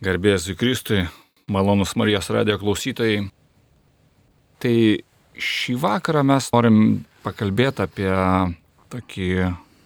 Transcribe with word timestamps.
Garbės 0.00 0.46
į 0.48 0.54
Kristui, 0.56 1.02
malonus 1.52 1.90
Marijos 1.92 2.30
radio 2.32 2.54
klausytojai. 2.56 3.26
Tai 4.56 4.76
šį 5.36 5.74
vakarą 5.82 6.22
mes 6.24 6.46
norim 6.54 6.78
pakalbėti 7.20 7.84
apie 7.84 8.08
tokį, 8.94 9.28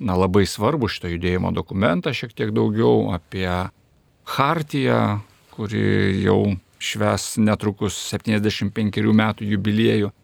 na, 0.06 0.14
labai 0.14 0.44
svarbų 0.46 0.92
šito 0.94 1.10
judėjimo 1.10 1.50
dokumentą, 1.56 2.14
šiek 2.14 2.30
tiek 2.30 2.54
daugiau 2.54 3.10
apie 3.16 3.48
Hartiją, 4.36 5.02
kuri 5.50 5.82
jau 6.22 6.38
šves 6.78 7.32
netrukus 7.42 7.98
75 8.14 9.10
metų 9.18 9.50
jubiliejų. 9.50 10.14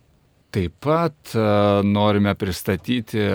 Taip 0.54 0.80
pat 0.86 1.34
e, 1.34 1.42
norime 1.82 2.38
pristatyti 2.38 3.26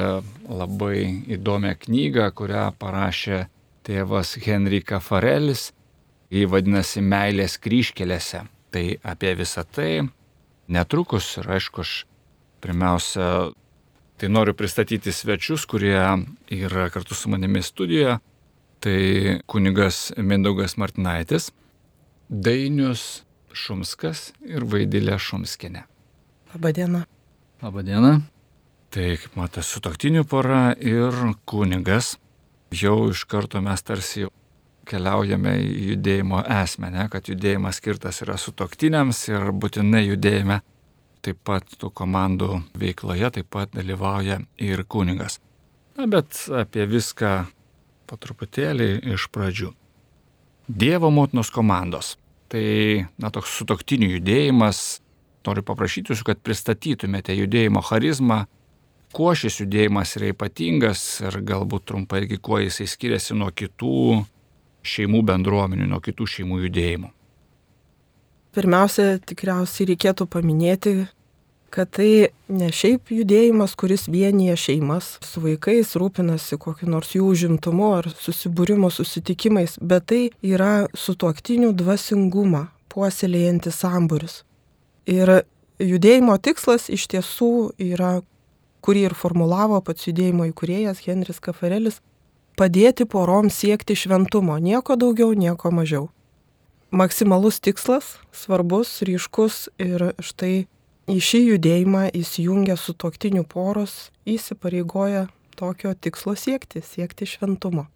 labai 0.48 1.04
įdomią 1.36 1.76
knygą, 1.84 2.32
kurią 2.32 2.70
parašė 2.80 3.48
tėvas 3.84 4.38
Henrika 4.40 5.04
Farelis 5.04 5.74
Jį 6.36 6.50
vadinasi 6.52 7.00
meilės 7.06 7.56
kryškelėse. 7.64 8.43
Tai 8.76 8.84
apie 9.07 9.32
visą 9.39 9.64
tai 9.64 10.04
netrukus 10.68 11.30
ir 11.39 11.48
aišku, 11.56 11.86
aš 11.86 11.93
pirmiausia, 12.64 13.54
tai 14.20 14.32
noriu 14.32 14.56
pristatyti 14.57 15.14
svečius, 15.16 15.64
kurie 15.70 15.96
yra 16.52 16.90
kartu 16.92 17.16
su 17.16 17.32
manimi 17.32 17.64
studijoje. 17.64 18.18
Tai 18.84 19.00
kunigas 19.50 20.12
Mindaugas 20.18 20.76
Martinaitis, 20.78 21.50
Dainius 22.29 23.24
Šumskas 23.56 24.34
ir 24.43 24.65
Vaidilė 24.68 25.15
Šumskinė. 25.21 25.86
Labadiena. 26.52 27.06
Labadiena. 27.64 28.18
Tai, 28.92 29.07
kaip 29.21 29.38
matote, 29.40 29.64
sutoktinių 29.65 30.26
pora 30.28 30.76
ir 30.76 31.15
kunigas. 31.48 32.17
Jau 32.76 33.09
iš 33.14 33.23
karto 33.31 33.62
mes 33.64 33.81
tarsi 33.86 34.26
keliaujame 34.88 35.56
į 35.62 35.89
judėjimo 35.92 36.44
esmę, 36.62 36.92
ne, 36.94 37.08
kad 37.12 37.28
judėjimas 37.30 37.81
skirtas 37.81 38.22
yra 38.26 38.38
sutoktiniams 38.42 39.26
ir 39.31 39.52
būtinai 39.52 40.06
judėjime 40.06 40.62
taip 41.26 41.42
pat 41.48 41.78
tų 41.82 41.90
komandų 41.96 42.59
veikloje 42.78 43.32
taip 43.40 43.50
pat 43.54 43.74
dalyvauja 43.74 44.40
ir 44.62 44.84
kunigas. 44.86 45.40
Na, 45.98 46.06
bet 46.12 46.38
apie 46.54 46.86
viską 46.90 47.32
po 48.06 48.18
truputėlį 48.22 48.90
iš 49.16 49.30
pradžių. 49.34 49.72
Dievo 50.68 51.09
motinos 51.14 51.52
komandos. 51.54 52.16
Tai, 52.52 52.66
na, 53.22 53.31
toks 53.34 53.56
sutoktinių 53.59 54.16
judėjimas. 54.18 55.00
Noriu 55.46 55.62
paprašyti 55.66 56.12
jūsų, 56.12 56.26
kad 56.26 56.40
pristatytumėte 56.42 57.34
judėjimo 57.38 57.81
charizmą, 57.86 58.46
kuo 59.14 59.34
šis 59.38 59.59
judėjimas 59.62 60.16
yra 60.18 60.31
ypatingas 60.34 61.04
ir 61.22 61.38
galbūt 61.46 61.86
trumpai 61.92 62.24
irgi 62.24 62.40
kuo 62.42 62.59
jisai 62.64 62.88
skiriasi 62.90 63.38
nuo 63.38 63.52
kitų 63.54 64.00
šeimų 64.86 65.22
bendruomenių, 65.28 65.89
nuo 65.91 66.02
kitų 66.03 66.28
šeimų 66.38 66.61
judėjimų? 66.67 67.11
Pirmiausia, 68.55 69.17
tikriausiai 69.28 69.89
reikėtų 69.89 70.30
paminėti, 70.31 70.94
kad 71.75 71.89
tai 71.97 72.30
ne 72.47 72.69
šiaip 72.72 73.11
judėjimas, 73.11 73.73
kuris 73.75 74.06
vienyje 74.08 74.56
šeimas 74.61 75.17
su 75.25 75.44
vaikais, 75.44 75.91
rūpinasi 76.00 76.56
kokiu 76.61 76.88
nors 76.88 77.11
jų 77.17 77.28
užimtumu 77.33 77.89
ar 77.97 78.08
susibūrimo 78.16 78.88
susitikimais, 78.94 79.75
bet 79.81 80.08
tai 80.11 80.22
yra 80.39 80.86
sutuoktinių 80.95 81.73
dvasingumą 81.75 82.69
puoselėjantis 82.94 83.81
sambūris. 83.83 84.38
Ir 85.11 85.41
judėjimo 85.83 86.38
tikslas 86.39 86.88
iš 86.88 87.09
tiesų 87.11 87.52
yra, 87.91 88.22
kurį 88.86 89.09
ir 89.09 89.17
formulavo 89.19 89.81
pats 89.83 90.08
judėjimo 90.08 90.47
įkūrėjas 90.53 91.03
Henris 91.09 91.44
Kafarelis, 91.44 92.00
padėti 92.59 93.06
porom 93.06 93.50
siekti 93.52 93.95
šventumo, 93.95 94.58
nieko 94.59 94.95
daugiau, 95.00 95.34
nieko 95.34 95.72
mažiau. 95.72 96.09
Maksimalus 96.95 97.59
tikslas, 97.59 98.16
svarbus, 98.31 99.02
ryškus 99.03 99.67
ir 99.81 100.14
štai 100.23 100.67
į 101.12 101.17
šį 101.22 101.42
judėjimą 101.52 102.06
įsijungia 102.16 102.78
su 102.80 102.95
toktinių 102.95 103.44
poros, 103.50 104.12
įsipareigoja 104.25 105.28
tokio 105.59 105.94
tikslo 105.94 106.35
siekti, 106.40 106.81
siekti 106.84 107.28
šventumo. 107.28 107.88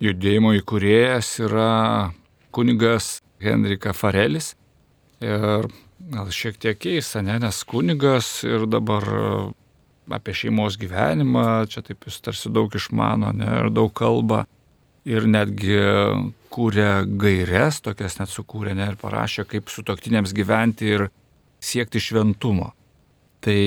Judėjimo 0.00 0.54
įkūrėjas 0.56 1.34
yra 1.44 1.70
kunigas 2.56 3.20
Henrika 3.40 3.92
Farelis 3.92 4.54
ir 5.20 5.68
gal 6.10 6.30
šiek 6.32 6.56
tiek 6.60 6.78
keista, 6.80 7.20
ne, 7.22 7.36
nes 7.42 7.62
kunigas 7.68 8.40
ir 8.48 8.64
dabar 8.70 9.04
apie 10.14 10.34
šeimos 10.36 10.78
gyvenimą, 10.80 11.66
čia 11.70 11.82
taip 11.86 12.06
jis 12.08 12.20
tarsi 12.24 12.52
daug 12.52 12.74
išmano 12.74 13.32
ne, 13.36 13.48
ir 13.62 13.70
daug 13.74 13.92
kalba 13.96 14.44
ir 15.08 15.26
netgi 15.28 15.78
kūrė 16.52 17.06
gairias, 17.20 17.80
tokias 17.84 18.18
net 18.20 18.32
sukūrė 18.32 18.74
ne, 18.76 18.90
ir 18.92 18.98
parašė, 19.00 19.46
kaip 19.48 19.70
su 19.72 19.84
toktiniams 19.86 20.34
gyventi 20.36 20.90
ir 20.96 21.06
siekti 21.62 22.02
šventumo. 22.02 22.72
Tai 23.40 23.60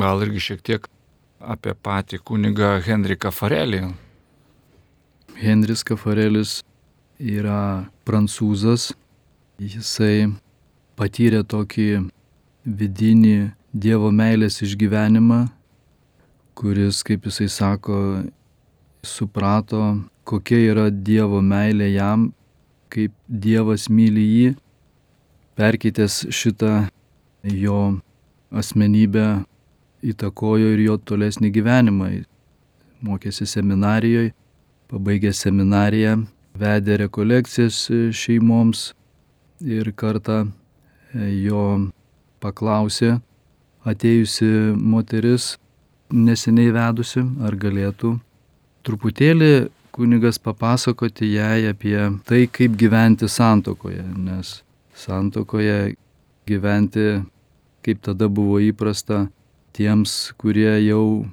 gal 0.00 0.24
irgi 0.24 0.46
šiek 0.50 0.62
tiek 0.64 0.86
apie 1.40 1.74
patį 1.74 2.20
kunigą 2.24 2.78
Henriką 2.84 3.32
Farelį. 3.32 3.90
Henris 5.40 5.82
Kafarelis 5.88 6.60
yra 7.20 7.88
prancūzas, 8.04 8.90
jisai 9.60 10.28
patyrė 11.00 11.42
tokį 11.48 11.88
vidinį 12.64 13.52
Dievo 13.70 14.10
meilės 14.10 14.58
išgyvenimą 14.66 15.44
kuris, 16.60 17.00
kaip 17.06 17.24
jisai 17.24 17.48
sako, 17.48 17.96
suprato, 19.02 19.80
kokia 20.28 20.58
yra 20.74 20.88
Dievo 20.92 21.40
meilė 21.40 21.88
jam, 21.94 22.26
kaip 22.92 23.14
Dievas 23.26 23.86
myli 23.88 24.24
jį, 24.26 24.50
perkeitęs 25.56 26.26
šitą 26.28 26.74
jo 27.44 27.78
asmenybę 28.52 29.24
įtakojo 30.12 30.74
ir 30.74 30.82
jo 30.84 30.98
tolesnį 30.98 31.50
gyvenimą. 31.54 32.10
Mokėsi 33.00 33.48
seminarijoje, 33.48 34.34
pabaigė 34.92 35.32
seminariją, 35.32 36.18
vedė 36.60 36.98
rekolekcijas 37.06 37.86
šeimoms 38.12 38.90
ir 39.64 39.92
kartą 39.96 40.42
jo 41.14 41.64
paklausė 42.44 43.16
atėjusi 43.88 44.50
moteris, 44.76 45.54
neseniai 46.12 46.72
vedusi, 46.74 47.22
ar 47.44 47.56
galėtų 47.56 48.14
truputėlį 48.86 49.70
kunigas 49.94 50.38
papasakoti 50.38 51.32
jai 51.34 51.66
apie 51.70 51.98
tai, 52.26 52.46
kaip 52.46 52.76
gyventi 52.78 53.28
santokoje, 53.28 54.04
nes 54.16 54.60
santokoje 54.96 55.96
gyventi, 56.48 57.20
kaip 57.84 58.00
tada 58.04 58.28
buvo 58.28 58.60
įprasta, 58.62 59.26
tiems, 59.76 60.32
kurie 60.40 60.72
jau 60.86 61.26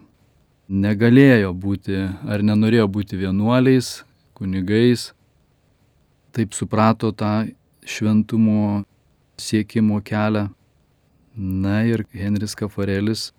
negalėjo 0.68 1.54
būti 1.56 2.04
ar 2.28 2.44
nenorėjo 2.44 2.88
būti 2.92 3.20
vienuoliais, 3.20 4.04
kunigais, 4.38 5.12
taip 6.36 6.54
suprato 6.54 7.12
tą 7.12 7.48
šventumo 7.88 8.84
siekimo 9.40 10.02
kelią. 10.04 10.50
Na 11.38 11.84
ir 11.86 12.04
Henris 12.18 12.56
Kafarelis 12.58 13.32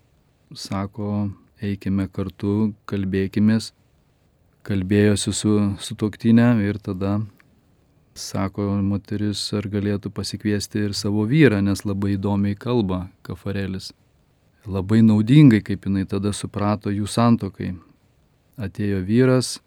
sako, 0.54 1.31
eikime 1.60 2.09
kartu, 2.12 2.72
kalbėkimės. 2.88 3.72
Kalbėjosi 4.69 5.32
su, 5.32 5.54
su 5.81 5.97
toktinė 5.97 6.50
ir 6.66 6.78
tada 6.82 7.20
sako 8.19 8.66
moteris, 8.82 9.41
ar 9.54 9.69
galėtų 9.70 10.10
pasikviesti 10.12 10.88
ir 10.88 10.94
savo 10.97 11.25
vyrą, 11.28 11.62
nes 11.64 11.84
labai 11.87 12.16
įdomiai 12.16 12.58
kalba 12.58 13.06
kafarelis. 13.22 13.92
Labai 14.69 15.00
naudingai, 15.06 15.62
kaip 15.64 15.87
jinai 15.87 16.04
tada 16.08 16.34
suprato 16.37 16.92
jų 16.92 17.06
santokai. 17.08 17.72
Atėjo 18.58 19.00
vyras, 19.06 19.60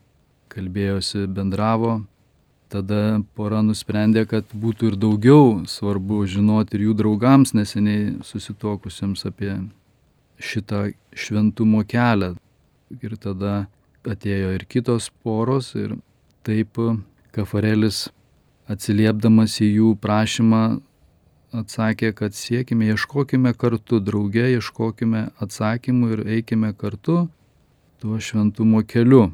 kalbėjosi, 0.51 1.25
bendravo, 1.31 2.01
tada 2.69 3.21
pora 3.35 3.63
nusprendė, 3.65 4.27
kad 4.27 4.51
būtų 4.51 4.91
ir 4.91 4.97
daugiau 4.99 5.61
svarbu 5.67 6.25
žinoti 6.27 6.77
ir 6.77 6.89
jų 6.89 6.97
draugams 6.99 7.55
neseniai 7.55 8.17
susitokusiems 8.27 9.25
apie 9.31 9.55
šitą 10.41 10.89
šventumo 11.13 11.83
kelią. 11.87 12.35
Ir 13.01 13.15
tada 13.21 13.67
atėjo 14.07 14.55
ir 14.57 14.65
kitos 14.67 15.09
poros 15.23 15.73
ir 15.79 15.95
taip 16.45 16.79
Kafarelis 17.31 18.09
atsiliepdamas 18.71 19.59
į 19.63 19.69
jų 19.77 19.91
prašymą 20.03 20.63
atsakė, 21.55 22.11
kad 22.15 22.35
siekime, 22.35 22.89
ieškokime 22.91 23.53
kartu, 23.59 23.99
drauge 24.03 24.47
ieškokime 24.55 25.29
atsakymų 25.43 26.11
ir 26.15 26.23
eikime 26.37 26.73
kartu 26.75 27.25
tuo 28.01 28.19
šventumo 28.19 28.83
keliu. 28.87 29.29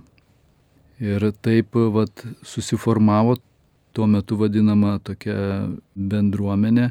Ir 1.02 1.30
taip 1.46 1.78
vat, 1.94 2.24
susiformavo 2.42 3.38
tuo 3.94 4.08
metu 4.10 4.38
vadinama 4.38 4.98
tokia 5.06 5.38
bendruomenė, 5.96 6.90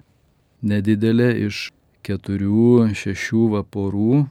nedidelė 0.63 1.33
iš 1.47 1.71
keturių, 2.07 2.95
šešių 2.95 3.43
vaporų 3.57 4.27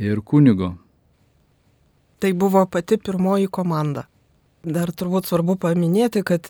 ir 0.00 0.16
kunigo. 0.24 0.80
Tai 2.18 2.32
buvo 2.32 2.66
pati 2.66 2.96
pirmoji 2.96 3.48
komanda. 3.52 4.08
Dar 4.64 4.88
turbūt 4.96 5.26
svarbu 5.28 5.56
paminėti, 5.60 6.24
kad 6.24 6.48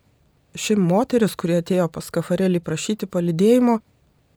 ši 0.54 0.78
moteris, 0.78 1.34
kurie 1.34 1.58
atėjo 1.58 1.90
pas 1.90 2.06
Kafarelį 2.14 2.62
prašyti 2.62 3.10
palidėjimo, 3.10 3.82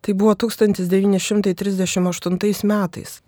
tai 0.02 0.18
buvo 0.18 0.34
1938 0.34 2.66
metais. 2.66 3.22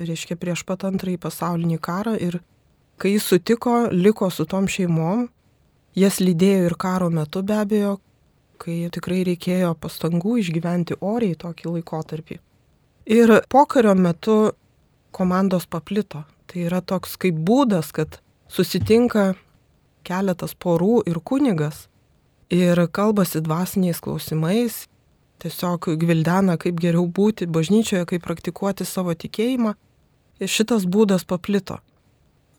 Reiškia 0.00 0.40
prieš 0.40 0.64
pat 0.64 0.88
antrąjį 0.88 1.20
pasaulinį 1.20 1.76
karą 1.84 2.16
ir 2.16 2.40
kai 3.00 3.12
jis 3.12 3.24
sutiko, 3.28 3.88
liko 3.92 4.30
su 4.32 4.44
tom 4.48 4.64
šeimom, 4.68 5.28
jas 5.96 6.20
lydėjo 6.20 6.66
ir 6.70 6.74
karo 6.80 7.10
metu 7.12 7.42
be 7.44 7.54
abejo, 7.60 7.98
kai 8.60 8.76
tikrai 8.92 9.22
reikėjo 9.28 9.74
pastangų 9.80 10.36
išgyventi 10.42 10.98
oriai 11.00 11.38
tokį 11.40 11.76
laikotarpį. 11.76 12.38
Ir 13.10 13.32
pokario 13.50 13.94
metu 13.96 14.52
komandos 15.10 15.66
paplito. 15.66 16.24
Tai 16.46 16.66
yra 16.66 16.80
toks 16.82 17.16
kaip 17.20 17.36
būdas, 17.46 17.92
kad 17.94 18.18
susitinka 18.50 19.34
keletas 20.06 20.54
porų 20.58 21.00
ir 21.08 21.20
kunigas 21.22 21.86
ir 22.50 22.80
kalbasi 22.90 23.40
dvasiniais 23.46 24.00
klausimais, 24.02 24.86
tiesiog 25.40 25.92
gvildena, 26.00 26.58
kaip 26.60 26.80
geriau 26.82 27.06
būti 27.06 27.46
bažnyčioje, 27.46 28.08
kaip 28.10 28.24
praktikuoti 28.26 28.84
savo 28.84 29.14
tikėjimą. 29.14 29.76
Ir 30.40 30.48
šitas 30.50 30.86
būdas 30.88 31.26
paplito. 31.28 31.78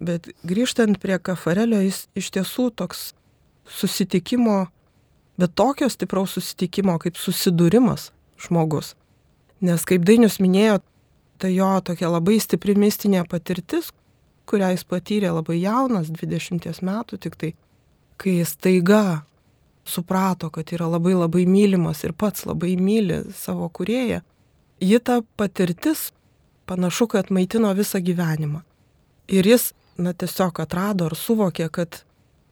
Bet 0.01 0.31
grįžtant 0.47 0.97
prie 1.01 1.17
kafarelio, 1.19 1.81
jis 1.83 2.05
iš 2.17 2.31
tiesų 2.37 2.69
toks 2.77 3.11
susitikimo, 3.69 4.69
bet 5.41 5.55
tokio 5.57 5.89
stipraus 5.89 6.35
susitikimo 6.37 6.99
kaip 7.01 7.17
susidūrimas 7.17 8.11
žmogus. 8.45 8.93
Nes 9.61 9.81
kaip 9.89 10.05
Dainius 10.05 10.37
minėjo, 10.41 10.79
tai 11.41 11.55
jo 11.55 11.71
tokia 11.85 12.11
labai 12.13 12.37
stipri 12.41 12.75
mistinė 12.77 13.23
patirtis, 13.29 13.89
kurią 14.45 14.71
jis 14.75 14.85
patyrė 14.85 15.33
labai 15.33 15.57
jaunas, 15.63 16.11
20 16.13 16.81
metų 16.85 17.17
tik 17.25 17.37
tai, 17.41 17.51
kai 18.21 18.37
jis 18.41 18.53
taiga 18.61 19.21
suprato, 19.85 20.51
kad 20.53 20.69
yra 20.75 20.89
labai 20.91 21.15
labai 21.17 21.47
mylimas 21.49 22.03
ir 22.05 22.13
pats 22.13 22.45
labai 22.45 22.75
myli 22.77 23.23
savo 23.37 23.69
kurėją, 23.69 24.21
ji 24.81 24.99
ta 25.01 25.21
patirtis 25.37 26.11
panašu, 26.69 27.07
kad 27.07 27.33
maitino 27.33 27.73
visą 27.77 28.01
gyvenimą. 28.01 28.61
Ir 29.31 29.47
jis, 29.47 29.71
na, 29.97 30.13
tiesiog 30.13 30.61
atrado 30.61 31.09
ar 31.09 31.17
suvokė, 31.17 31.69
kad 31.73 32.03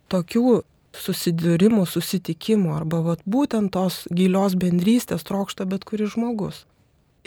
tokių 0.09 0.61
susidūrimų, 0.95 1.85
susitikimų 1.85 2.73
arba 2.75 3.01
vat, 3.05 3.21
būtent 3.25 3.73
tos 3.75 4.03
gilios 4.13 4.55
bendrystės 4.59 5.25
trokšta 5.27 5.67
bet 5.69 5.85
kuris 5.85 6.15
žmogus. 6.15 6.65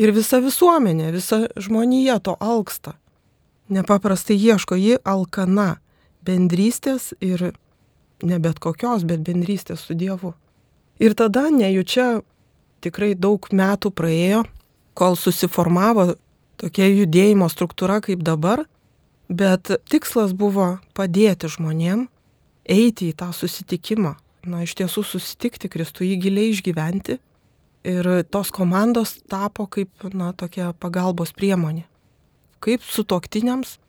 Ir 0.01 0.13
visa 0.17 0.41
visuomenė, 0.43 1.13
visa 1.13 1.47
žmonija 1.61 2.19
to 2.25 2.35
alksta. 2.41 2.97
Nepaprastai 3.73 4.37
ieško 4.37 4.77
ji 4.77 4.99
alkana 5.05 5.77
bendrystės 6.27 7.13
ir 7.21 7.53
ne 8.23 8.39
bet 8.43 8.59
kokios, 8.63 9.05
bet 9.05 9.23
bendrystės 9.27 9.85
su 9.87 9.95
Dievu. 9.99 10.35
Ir 11.03 11.15
tada 11.19 11.49
nejučia 11.51 12.23
tikrai 12.83 13.15
daug 13.15 13.47
metų 13.53 13.93
praėjo, 13.95 14.43
kol 14.95 15.17
susiformavo 15.17 16.13
tokia 16.61 16.89
judėjimo 16.91 17.49
struktūra 17.51 18.01
kaip 18.05 18.23
dabar, 18.27 18.67
bet 19.29 19.71
tikslas 19.91 20.35
buvo 20.37 20.77
padėti 20.97 21.51
žmonėm 21.51 22.07
eiti 22.69 23.11
į 23.11 23.17
tą 23.19 23.31
susitikimą, 23.35 24.15
na 24.47 24.63
iš 24.67 24.75
tiesų 24.79 25.05
susitikti 25.07 25.71
Kristų, 25.73 26.07
jį 26.07 26.17
giliai 26.27 26.51
išgyventi. 26.53 27.19
Ir 27.83 28.07
tos 28.31 28.53
komandos 28.55 29.17
tapo 29.27 29.67
kaip, 29.67 29.91
na, 30.15 30.31
tokia 30.39 30.71
pagalbos 30.79 31.33
priemonė. 31.35 31.83
Kaip 32.63 32.85
su 32.87 33.03
toktiniams 33.03 33.81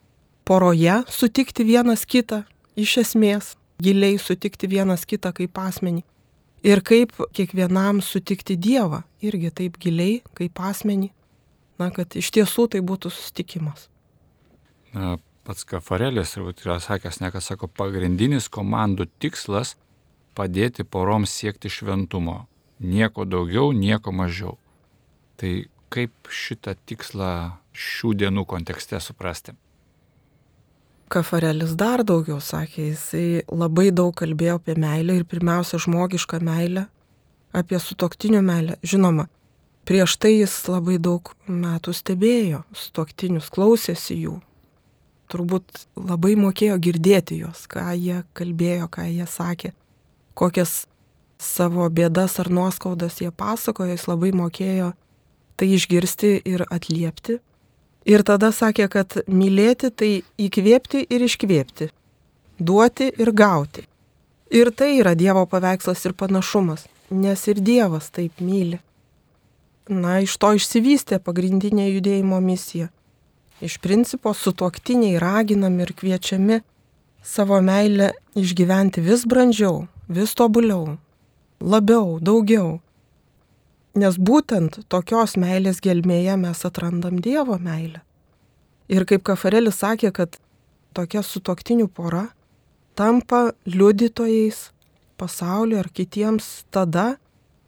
poroje 0.49 1.03
sutikti 1.13 1.65
vienas 1.67 2.07
kitą 2.09 2.41
iš 2.73 2.97
esmės, 3.03 3.51
giliai 3.77 4.17
sutikti 4.17 4.69
vienas 4.69 5.05
kitą 5.05 5.29
kaip 5.37 5.57
asmenį. 5.61 6.01
Ir 6.63 6.79
kaip 6.81 7.11
kiekvienam 7.35 7.99
sutikti 8.01 8.55
Dievą, 8.55 9.03
irgi 9.21 9.51
taip 9.51 9.77
giliai 9.83 10.21
kaip 10.33 10.61
asmenį, 10.63 11.11
na, 11.77 11.89
kad 11.91 12.15
iš 12.15 12.31
tiesų 12.33 12.69
tai 12.71 12.81
būtų 12.81 13.11
susitikimas. 13.11 13.89
Na, 14.95 15.17
pats 15.43 15.63
Kafarelis 15.67 16.37
yra 16.37 16.79
sakęs, 16.79 17.19
ne 17.21 17.31
kas 17.31 17.51
sako, 17.51 17.67
pagrindinis 17.67 18.49
komandų 18.49 19.07
tikslas- 19.19 19.75
padėti 20.37 20.83
poroms 20.83 21.29
siekti 21.29 21.69
šventumo. 21.69 22.47
Nieko 22.79 23.25
daugiau, 23.25 23.71
nieko 23.73 24.11
mažiau. 24.11 24.57
Tai 25.37 25.65
kaip 25.89 26.11
šitą 26.29 26.75
tikslą 26.87 27.57
šių 27.73 28.13
dienų 28.21 28.45
kontekste 28.45 28.99
suprasti? 28.99 29.53
Kafarelis 31.13 31.75
dar 31.75 32.03
daugiau 32.03 32.39
sakė, 32.41 32.87
jisai 32.93 33.43
labai 33.51 33.91
daug 33.91 34.15
kalbėjo 34.15 34.55
apie 34.57 34.75
meilę 34.75 35.19
ir 35.19 35.25
pirmiausia 35.25 35.77
žmogišką 35.77 36.39
meilę, 36.41 36.87
apie 37.53 37.77
sutoktinių 37.77 38.41
meilę. 38.41 38.77
Žinoma, 38.81 39.27
prieš 39.85 40.17
tai 40.17 40.39
jis 40.39 40.55
labai 40.67 40.97
daug 40.97 41.35
metų 41.47 41.93
stebėjo 41.93 42.63
sutoktinius, 42.73 43.51
klausėsi 43.53 44.17
jų. 44.23 44.39
Turbūt 45.33 45.87
labai 45.97 46.35
mokėjo 46.37 46.77
girdėti 46.77 47.39
juos, 47.41 47.65
ką 47.65 47.87
jie 47.97 48.21
kalbėjo, 48.37 48.89
ką 48.93 49.07
jie 49.09 49.25
sakė, 49.25 49.71
kokias 50.37 50.83
savo 51.41 51.87
bėdas 51.89 52.37
ar 52.43 52.51
nuoskaudas 52.53 53.17
jie 53.21 53.31
pasakojo, 53.33 53.95
jis 53.95 54.05
labai 54.07 54.29
mokėjo 54.37 54.91
tai 55.57 55.71
išgirsti 55.73 56.35
ir 56.49 56.65
atliepti. 56.69 57.39
Ir 58.05 58.23
tada 58.27 58.51
sakė, 58.51 58.89
kad 58.91 59.17
mylėti 59.31 59.89
tai 59.89 60.11
įkvėpti 60.37 61.05
ir 61.07 61.23
iškvėpti, 61.23 61.89
duoti 62.59 63.09
ir 63.15 63.31
gauti. 63.31 63.85
Ir 64.53 64.69
tai 64.75 64.97
yra 64.99 65.15
Dievo 65.17 65.45
paveikslas 65.49 66.03
ir 66.05 66.13
panašumas, 66.13 66.85
nes 67.09 67.47
ir 67.47 67.61
Dievas 67.63 68.11
taip 68.13 68.43
myli. 68.43 68.81
Na, 69.89 70.19
iš 70.23 70.35
to 70.37 70.53
išsivystė 70.59 71.19
pagrindinė 71.23 71.89
judėjimo 71.89 72.37
misija. 72.43 72.91
Iš 73.61 73.77
principo 73.77 74.33
sutuoktiniai 74.33 75.19
raginami 75.19 75.83
ir 75.85 75.93
kviečiami 75.93 76.61
savo 77.23 77.61
meilę 77.61 78.11
išgyventi 78.35 79.01
vis 79.01 79.27
brandžiau, 79.29 79.85
vis 80.09 80.33
tobuliau, 80.35 80.97
labiau, 81.61 82.17
daugiau, 82.19 82.79
Nes 83.93 84.15
būtent 84.17 84.79
tokios 84.89 85.35
meilės 85.37 85.77
gelmėje 85.85 86.33
mes 86.41 86.65
atrandam 86.65 87.19
Dievo 87.21 87.59
meilę. 87.61 87.99
Ir 88.89 89.05
kaip 89.05 89.21
Kafarelis 89.21 89.83
sakė, 89.83 90.09
kad 90.09 90.39
tokia 90.97 91.21
sutoktinių 91.21 91.85
pora 91.93 92.23
tampa 92.97 93.51
liudytojais 93.69 94.71
pasaulio 95.21 95.77
ar 95.83 95.91
kitiems 95.93 96.65
tada, 96.73 97.19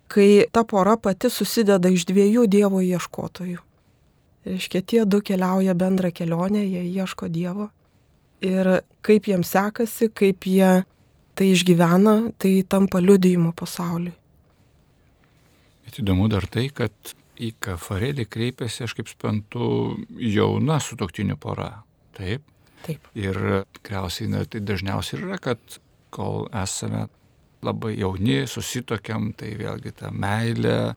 kai 0.09 0.49
ta 0.49 0.65
pora 0.65 0.97
pati 0.97 1.29
susideda 1.29 1.93
iš 1.93 2.07
dviejų 2.09 2.49
Dievo 2.49 2.81
ieškotojų. 2.81 3.61
Reiškia, 4.45 4.81
tie 4.85 5.05
du 5.09 5.21
keliauja 5.25 5.73
bendrą 5.73 6.11
kelionę, 6.13 6.61
jie 6.65 6.83
ieško 6.85 7.29
Dievo. 7.33 7.71
Ir 8.45 8.81
kaip 9.05 9.25
jiems 9.25 9.49
sekasi, 9.55 10.11
kaip 10.13 10.45
jie 10.45 10.83
tai 11.35 11.47
išgyvena, 11.51 12.15
tai 12.37 12.59
tampa 12.69 13.01
liudijimu 13.01 13.55
pasauliui. 13.57 14.13
Bet 15.85 15.97
įdomu 16.01 16.27
dar 16.29 16.45
tai, 16.51 16.67
kad 16.73 16.93
į 17.35 17.51
kafarėlį 17.63 18.25
kreipiasi, 18.31 18.85
aš 18.85 18.95
kaip 18.97 19.09
spantu, 19.11 19.95
jauna 20.21 20.79
sutoktinių 20.83 21.37
pora. 21.41 21.71
Taip. 22.15 22.45
Taip. 22.85 23.09
Ir 23.17 23.37
tikriausiai 23.75 24.29
na, 24.31 24.43
tai 24.45 24.61
dažniausiai 24.61 25.23
yra, 25.23 25.39
kad 25.41 25.79
kol 26.13 26.45
esame 26.53 27.07
labai 27.65 27.95
jauni, 27.97 28.43
susitokiam, 28.49 29.31
tai 29.37 29.55
vėlgi 29.59 29.95
ta 29.99 30.11
meilė, 30.13 30.93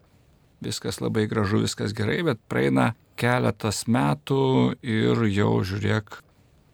viskas 0.65 1.01
labai 1.01 1.27
gražu, 1.31 1.63
viskas 1.65 1.95
gerai, 1.97 2.21
bet 2.27 2.41
praeina 2.51 2.93
keletas 3.19 3.85
metų 3.91 4.41
ir 4.87 5.23
jau 5.35 5.53
žiūrėk, 5.67 6.21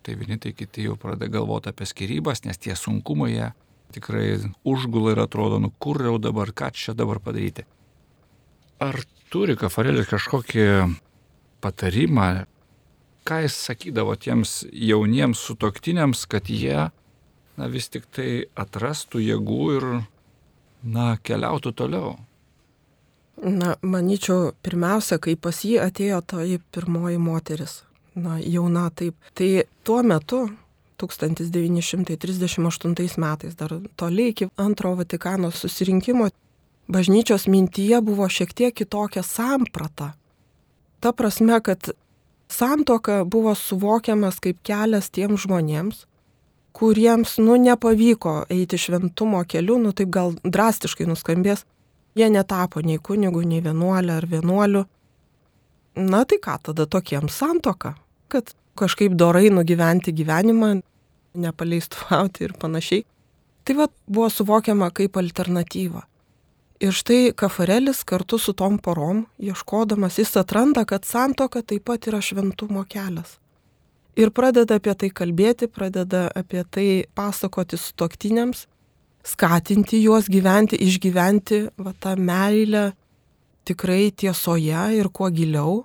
tai 0.04 0.16
vieni 0.20 0.38
tai 0.40 0.52
kiti 0.56 0.86
jau 0.88 0.98
pradeda 1.00 1.32
galvoti 1.38 1.72
apie 1.72 1.88
skirybas, 1.88 2.44
nes 2.44 2.60
tie 2.60 2.76
sunkumai 2.76 3.32
jie 3.32 3.50
tikrai 3.94 4.26
užgula 4.66 5.14
ir 5.14 5.22
atrodo, 5.24 5.60
nu 5.62 5.70
kur 5.78 6.02
jau 6.02 6.18
dabar, 6.18 6.50
ką 6.52 6.72
čia 6.74 6.96
dabar 6.98 7.20
padaryti. 7.22 7.64
Ar 8.82 8.98
turi 9.32 9.56
Kafarelis 9.56 10.10
kažkokį 10.10 10.66
patarimą, 11.64 12.44
ką 13.24 13.40
jis 13.46 13.56
sakydavo 13.70 14.16
tiems 14.20 14.64
jauniems 14.68 15.40
sutoktiniams, 15.40 16.26
kad 16.28 16.50
jie 16.50 16.90
na, 17.56 17.70
vis 17.70 17.88
tik 17.88 18.08
tai 18.12 18.44
atrastų 18.58 19.22
jėgų 19.22 19.64
ir 19.78 19.88
na, 20.82 21.14
keliautų 21.24 21.72
toliau? 21.78 22.16
Na, 23.44 23.76
manyčiau, 23.84 24.54
pirmiausia, 24.64 25.18
kai 25.20 25.36
pas 25.36 25.52
jį 25.52 25.76
atėjo 25.84 26.24
toji 26.24 26.64
pirmoji 26.72 27.20
moteris, 27.20 27.84
na, 28.16 28.40
jauna 28.40 28.88
taip, 28.96 29.12
tai 29.36 29.68
tuo 29.84 30.00
metu 30.02 30.48
1938 30.96 33.20
metais, 33.20 33.52
dar 33.58 33.74
toliai 34.00 34.28
iki 34.32 34.48
antro 34.56 34.94
Vatikano 34.96 35.50
susirinkimo, 35.52 36.28
bažnyčios 36.88 37.46
mintyje 37.46 38.00
buvo 38.00 38.28
šiek 38.28 38.54
tiek 38.56 38.74
kitokia 38.74 39.22
samprata. 39.22 40.12
Ta 41.00 41.12
prasme, 41.12 41.60
kad 41.60 41.90
santoka 42.48 43.24
buvo 43.24 43.54
suvokiamas 43.54 44.40
kaip 44.40 44.56
kelias 44.64 45.10
tiems 45.12 45.40
žmonėms, 45.44 46.06
kuriems, 46.72 47.38
nu, 47.38 47.56
nepavyko 47.60 48.44
eiti 48.50 48.78
šventumo 48.80 49.44
keliu, 49.44 49.78
nu, 49.78 49.92
taip 49.92 50.08
gal 50.08 50.32
drastiškai 50.42 51.06
nuskambės, 51.06 51.64
jie 52.14 52.30
netapo 52.30 52.82
nei 52.84 52.98
kunigų, 52.98 53.44
nei 53.48 53.62
vienuolė 53.64 54.18
ar 54.18 54.26
vienuolių. 54.30 54.84
Na 56.04 56.24
tai 56.24 56.40
ką 56.42 56.56
tada 56.70 56.86
tokiems 56.90 57.36
santoka, 57.38 57.94
kad 58.28 58.54
kažkaip 58.78 59.14
dorai 59.14 59.50
nugyventi 59.50 60.14
gyvenimą, 60.14 60.80
nepaleistuvauti 61.34 62.44
ir 62.48 62.56
panašiai. 62.58 63.04
Tai 63.64 63.76
vad 63.78 63.94
buvo 64.06 64.28
suvokiama 64.30 64.90
kaip 64.92 65.16
alternatyva. 65.16 66.02
Ir 66.84 66.92
štai 66.92 67.32
Kafarelis 67.32 68.02
kartu 68.04 68.36
su 68.38 68.52
tom 68.52 68.76
porom, 68.82 69.24
ieškodamas, 69.38 70.18
jis 70.18 70.34
atranda, 70.36 70.82
kad 70.84 71.06
santoka 71.06 71.62
taip 71.62 71.86
pat 71.86 72.10
yra 72.10 72.20
šventumo 72.20 72.82
kelias. 72.90 73.38
Ir 74.18 74.30
pradeda 74.34 74.76
apie 74.78 74.92
tai 74.98 75.10
kalbėti, 75.10 75.70
pradeda 75.70 76.26
apie 76.36 76.62
tai 76.70 76.88
pasakoti 77.14 77.78
su 77.80 77.94
toktiniams, 77.98 78.66
skatinti 79.24 80.02
juos 80.02 80.28
gyventi, 80.28 80.76
išgyventi 80.76 81.60
va, 81.80 81.94
tą 82.00 82.14
meilę 82.20 82.92
tikrai 83.64 84.12
tiesoje 84.12 84.84
ir 84.98 85.08
kuo 85.08 85.30
giliau. 85.32 85.84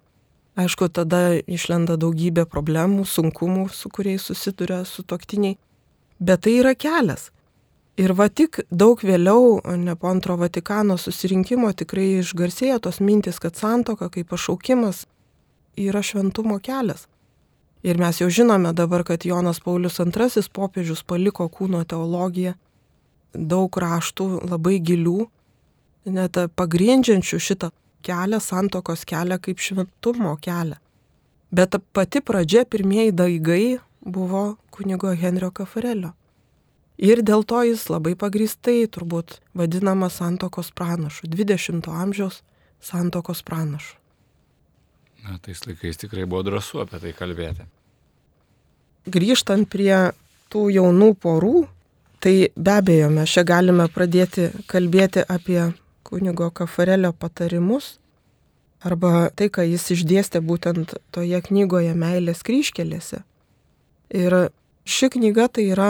Aišku, 0.59 0.89
tada 0.91 1.39
išlenda 1.47 1.95
daugybė 1.95 2.43
problemų, 2.51 3.05
sunkumų, 3.07 3.69
su 3.71 3.87
kuriais 3.89 4.25
susiduria 4.27 4.81
su 4.83 5.05
toktiniai. 5.07 5.55
Bet 6.19 6.43
tai 6.43 6.57
yra 6.59 6.73
kelias. 6.75 7.29
Ir 7.99 8.11
va 8.15 8.27
tik 8.27 8.61
daug 8.71 8.99
vėliau, 9.03 9.59
ne 9.79 9.95
po 9.99 10.07
antro 10.11 10.35
Vatikano 10.39 10.95
susirinkimo, 10.99 11.71
tikrai 11.75 12.19
išgarsėjo 12.19 12.79
tos 12.83 12.99
mintis, 13.03 13.39
kad 13.39 13.55
santoka 13.59 14.07
kaip 14.11 14.29
pašaukimas 14.31 15.05
yra 15.79 16.03
šventumo 16.03 16.59
kelias. 16.63 17.07
Ir 17.83 17.99
mes 17.99 18.19
jau 18.19 18.27
žinome 18.27 18.73
dabar, 18.75 19.05
kad 19.07 19.23
Jonas 19.23 19.59
Paulius 19.63 19.99
II 19.99 20.43
popiežius 20.51 21.03
paliko 21.07 21.47
kūno 21.47 21.85
teologiją, 21.87 22.55
daug 23.33 23.77
raštų 23.77 24.29
labai 24.49 24.79
gilių, 24.79 25.27
net 26.09 26.37
pagrindžiančių 26.55 27.39
šitą 27.39 27.71
kelią, 28.05 28.39
santokos 28.41 29.05
kelią 29.05 29.39
kaip 29.43 29.59
šventumo 29.61 30.35
kelią. 30.41 30.79
Bet 31.51 31.75
pati 31.93 32.21
pradžia, 32.21 32.65
pirmieji 32.65 33.11
daigai 33.11 33.79
buvo 34.01 34.57
kunigo 34.69 35.13
Henrio 35.17 35.49
Kafarelio. 35.51 36.13
Ir 36.99 37.23
dėl 37.23 37.45
to 37.47 37.61
jis 37.63 37.85
labai 37.89 38.13
pagristai 38.19 38.83
turbūt 38.91 39.39
vadinamas 39.55 40.19
santokos 40.19 40.69
pranašu, 40.75 41.29
20-ojo 41.31 41.95
amžiaus 41.95 42.41
santokos 42.83 43.41
pranašu. 43.47 43.95
Na, 45.23 45.37
tais 45.43 45.61
laikais 45.65 45.99
tikrai 45.99 46.25
buvo 46.27 46.43
drąsu 46.47 46.83
apie 46.83 46.99
tai 46.99 47.13
kalbėti. 47.15 47.65
Grįžtant 49.09 49.67
prie 49.71 50.11
tų 50.51 50.67
jaunų 50.75 51.13
porų, 51.23 51.63
tai 52.19 52.49
be 52.55 52.71
abejo 52.71 53.09
mes 53.13 53.31
čia 53.31 53.45
galime 53.47 53.87
pradėti 53.91 54.49
kalbėti 54.67 55.23
apie 55.27 55.71
kunigo 56.03 56.49
Kafarelio 56.51 57.11
patarimus 57.13 57.97
arba 58.83 59.29
tai, 59.35 59.49
ką 59.51 59.65
jis 59.67 59.89
išdėstė 59.95 60.41
būtent 60.43 60.95
toje 61.11 61.41
knygoje 61.49 61.93
Meilės 61.95 62.43
kryškelėse. 62.47 63.23
Ir 64.09 64.35
ši 64.87 65.09
knyga 65.15 65.49
tai 65.51 65.67
yra 65.73 65.89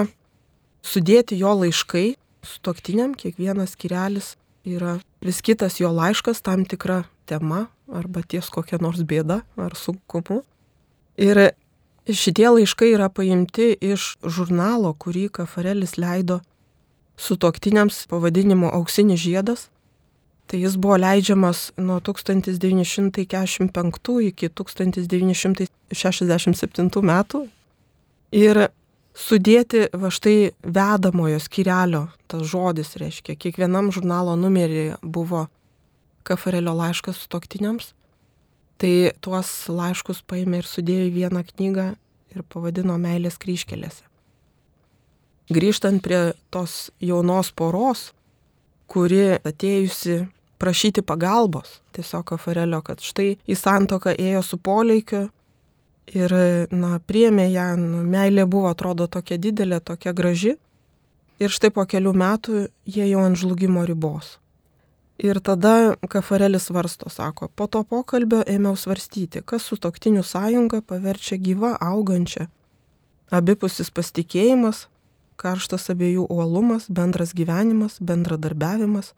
sudėti 0.86 1.38
jo 1.40 1.54
laiškai 1.62 2.08
su 2.44 2.62
toktiniam, 2.66 3.14
kiekvienas 3.14 3.76
skirelis 3.76 4.36
yra 4.66 4.98
vis 5.24 5.42
kitas 5.46 5.80
jo 5.80 5.92
laiškas 5.94 6.42
tam 6.42 6.66
tikra 6.66 7.04
tema 7.30 7.68
arba 7.88 8.24
ties 8.26 8.50
kokia 8.50 8.80
nors 8.82 9.02
bėda 9.06 9.42
ar 9.58 9.76
sunkumu. 9.78 10.42
Ir 11.18 11.52
šitie 12.16 12.50
laiškai 12.50 12.94
yra 12.96 13.10
paimti 13.10 13.78
iš 13.82 14.18
žurnalo, 14.24 14.94
kurį 14.98 15.30
Kafarelis 15.40 15.98
leido 15.98 16.40
su 17.20 17.38
toktiniams 17.38 18.08
pavadinimu 18.10 18.70
Auksinis 18.74 19.20
žiedas. 19.20 19.70
Tai 20.50 20.58
jis 20.58 20.78
buvo 20.82 20.98
leidžiamas 20.98 21.72
nuo 21.78 22.00
1945 22.02 24.22
iki 24.32 24.50
1967 24.50 27.04
metų. 27.12 27.48
Ir 28.34 28.70
sudėti 29.14 29.88
va 29.94 30.10
štai 30.14 30.52
vedamojo 30.64 31.40
skirelio, 31.44 32.08
tas 32.30 32.42
žodis 32.50 32.96
reiškia, 32.98 33.36
kiekvienam 33.36 33.92
žurnalo 33.94 34.36
numerį 34.40 34.94
buvo 35.04 35.48
Kafarelio 36.24 36.74
laiškas 36.78 37.16
su 37.18 37.28
toktiniams. 37.30 37.94
Tai 38.80 38.94
tuos 39.20 39.50
laiškus 39.68 40.22
paėmė 40.24 40.62
ir 40.62 40.68
sudėjo 40.70 41.08
į 41.10 41.16
vieną 41.18 41.44
knygą 41.52 41.88
ir 42.36 42.46
pavadino 42.48 42.96
Meilės 43.02 43.40
kryškelėse. 43.42 44.06
Grįžtant 45.50 46.04
prie 46.06 46.20
tos 46.54 46.92
jaunos 47.02 47.50
poros, 47.52 48.12
kuri 48.88 49.40
atėjusi 49.42 50.22
prašyti 50.62 51.02
pagalbos, 51.02 51.80
tiesiog 51.98 52.28
Kafarelio, 52.32 52.84
kad 52.86 53.02
štai 53.02 53.34
į 53.50 53.58
santoką 53.58 54.14
ėjo 54.14 54.46
su 54.46 54.60
poleikiu, 54.62 55.28
Ir, 56.10 56.34
na, 56.74 56.98
priemė 57.06 57.46
ją, 57.54 57.76
nu, 57.78 58.02
meilė 58.02 58.48
buvo, 58.50 58.72
atrodo, 58.74 59.06
tokia 59.06 59.38
didelė, 59.38 59.78
tokia 59.80 60.14
graži. 60.18 60.56
Ir 61.40 61.54
štai 61.54 61.70
po 61.72 61.86
kelių 61.88 62.14
metų 62.18 62.64
jie 62.90 63.06
jau 63.12 63.22
ant 63.24 63.38
žlugimo 63.38 63.86
ribos. 63.88 64.38
Ir 65.20 65.40
tada 65.44 65.96
Kafarelis 66.08 66.70
varsto, 66.72 67.10
sako, 67.12 67.50
po 67.52 67.68
to 67.68 67.84
pokalbio 67.84 68.40
ėmiau 68.48 68.78
svarstyti, 68.80 69.42
kas 69.44 69.68
su 69.68 69.76
toktiniu 69.76 70.24
sąjunga 70.24 70.80
paverčia 70.82 71.36
gyvą, 71.36 71.74
augančią. 71.76 72.48
Abipusis 73.30 73.92
pasitikėjimas, 73.92 74.88
karštas 75.36 75.90
abiejų 75.92 76.24
uolumas, 76.32 76.88
bendras 76.88 77.36
gyvenimas, 77.36 78.00
bendradarbiavimas. 78.00 79.14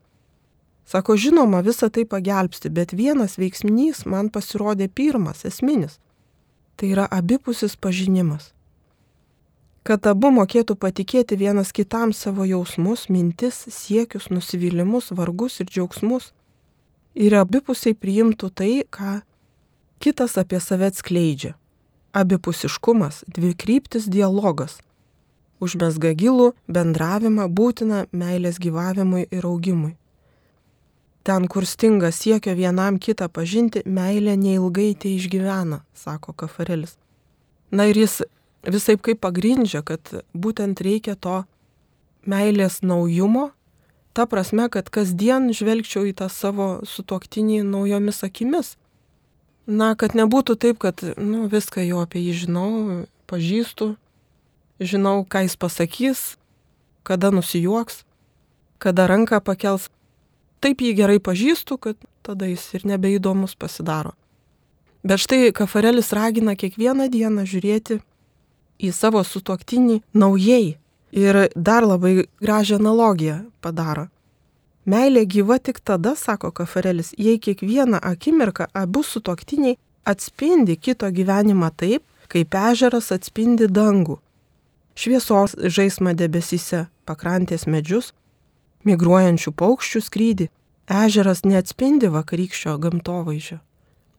Sako, 0.90 1.16
žinoma, 1.16 1.62
visa 1.62 1.90
tai 1.94 2.08
pagelbsti, 2.10 2.74
bet 2.74 2.98
vienas 2.98 3.38
veiksminys 3.38 4.08
man 4.10 4.34
pasirodė 4.34 4.90
pirmas, 4.90 5.46
esminis 5.46 6.00
tai 6.82 6.90
yra 6.96 7.06
abipusis 7.12 7.76
pažinimas. 7.78 8.54
Kad 9.82 10.06
abu 10.06 10.30
mokėtų 10.30 10.76
patikėti 10.78 11.38
vienas 11.42 11.72
kitam 11.74 12.12
savo 12.14 12.46
jausmus, 12.46 13.08
mintis, 13.10 13.64
siekius, 13.74 14.30
nusivylimus, 14.30 15.10
vargus 15.18 15.58
ir 15.64 15.72
džiaugsmus. 15.72 16.30
Ir 17.18 17.34
abipusiai 17.40 17.98
priimtų 17.98 18.52
tai, 18.54 18.74
ką 18.86 19.22
kitas 20.02 20.38
apie 20.38 20.60
save 20.62 20.92
atskleidžia. 20.92 21.56
Abipusiškumas, 22.14 23.24
dvikryptis 23.26 24.06
dialogas. 24.06 24.78
Užmesga 25.62 26.14
gilų 26.18 26.52
bendravimą 26.70 27.48
būtina 27.50 28.06
meilės 28.12 28.60
gyvavimui 28.62 29.26
ir 29.32 29.48
augimui. 29.50 29.96
Ten, 31.26 31.48
kur 31.48 31.66
stinga 31.70 32.10
siekio 32.14 32.54
vienam 32.58 32.98
kitą 32.98 33.28
pažinti, 33.30 33.84
meilė 33.86 34.34
neilgai 34.38 34.94
tai 34.98 35.16
išgyvena, 35.18 35.82
sako 35.94 36.34
Kafarelis. 36.34 36.96
Na 37.70 37.86
ir 37.90 37.98
jis 38.02 38.22
visai 38.64 38.98
kaip 38.98 39.22
pagrindžia, 39.22 39.82
kad 39.82 40.02
būtent 40.34 40.82
reikia 40.82 41.16
to 41.16 41.44
meilės 42.26 42.82
naujumo, 42.82 43.52
ta 44.14 44.28
prasme, 44.30 44.68
kad 44.70 44.90
kasdien 44.90 45.50
žvelgčiau 45.56 46.06
į 46.10 46.14
tą 46.22 46.30
savo 46.30 46.82
sutuoktinį 46.86 47.64
naujomis 47.66 48.24
akimis. 48.28 48.76
Na, 49.66 49.94
kad 49.96 50.18
nebūtų 50.18 50.58
taip, 50.60 50.82
kad 50.82 51.02
nu, 51.18 51.48
viską 51.48 51.86
jau 51.86 52.02
apie 52.04 52.22
jį 52.26 52.34
žinau, 52.46 52.70
pažįstu, 53.30 53.96
žinau, 54.82 55.22
ką 55.24 55.46
jis 55.46 55.56
pasakys, 55.56 56.22
kada 57.08 57.32
nusijuoks, 57.32 58.04
kada 58.82 59.08
ranką 59.08 59.40
pakels 59.46 59.88
taip 60.62 60.82
jį 60.82 60.96
gerai 60.98 61.20
pažįstu, 61.22 61.78
kad 61.78 61.98
tada 62.26 62.50
jis 62.50 62.66
ir 62.78 62.86
nebeįdomus 62.90 63.56
pasidaro. 63.56 64.14
Bet 65.02 65.22
štai 65.22 65.50
Kafarelis 65.56 66.12
ragina 66.14 66.54
kiekvieną 66.54 67.08
dieną 67.10 67.46
žiūrėti 67.50 68.02
į 68.82 68.92
savo 68.96 69.22
sutuoktinį 69.24 70.02
naujai 70.14 70.78
ir 71.12 71.40
dar 71.56 71.86
labai 71.86 72.26
gražią 72.42 72.80
analogiją 72.82 73.38
padaro. 73.62 74.08
Meilė 74.86 75.26
gyva 75.30 75.60
tik 75.60 75.80
tada, 75.86 76.16
sako 76.16 76.52
Kafarelis, 76.52 77.14
jei 77.18 77.38
kiekvieną 77.38 78.00
akimirką 78.02 78.66
abu 78.74 79.04
sutuoktiniai 79.04 79.78
atspindi 80.04 80.76
kito 80.76 81.12
gyvenimą 81.12 81.70
taip, 81.78 82.04
kaip 82.28 82.56
ežeras 82.56 83.12
atspindi 83.14 83.68
dangų. 83.70 84.18
Šviesos 84.96 85.54
žaismą 85.56 86.16
debesyse, 86.18 86.88
pakrantės 87.06 87.68
medžius, 87.68 88.12
migruojančių 88.88 89.54
paukščių 89.54 90.02
skrydį. 90.08 90.50
Ežeras 90.92 91.46
neatspindi 91.46 92.10
vakarykščio 92.12 92.76
gamtovaizdžio. 92.82 93.62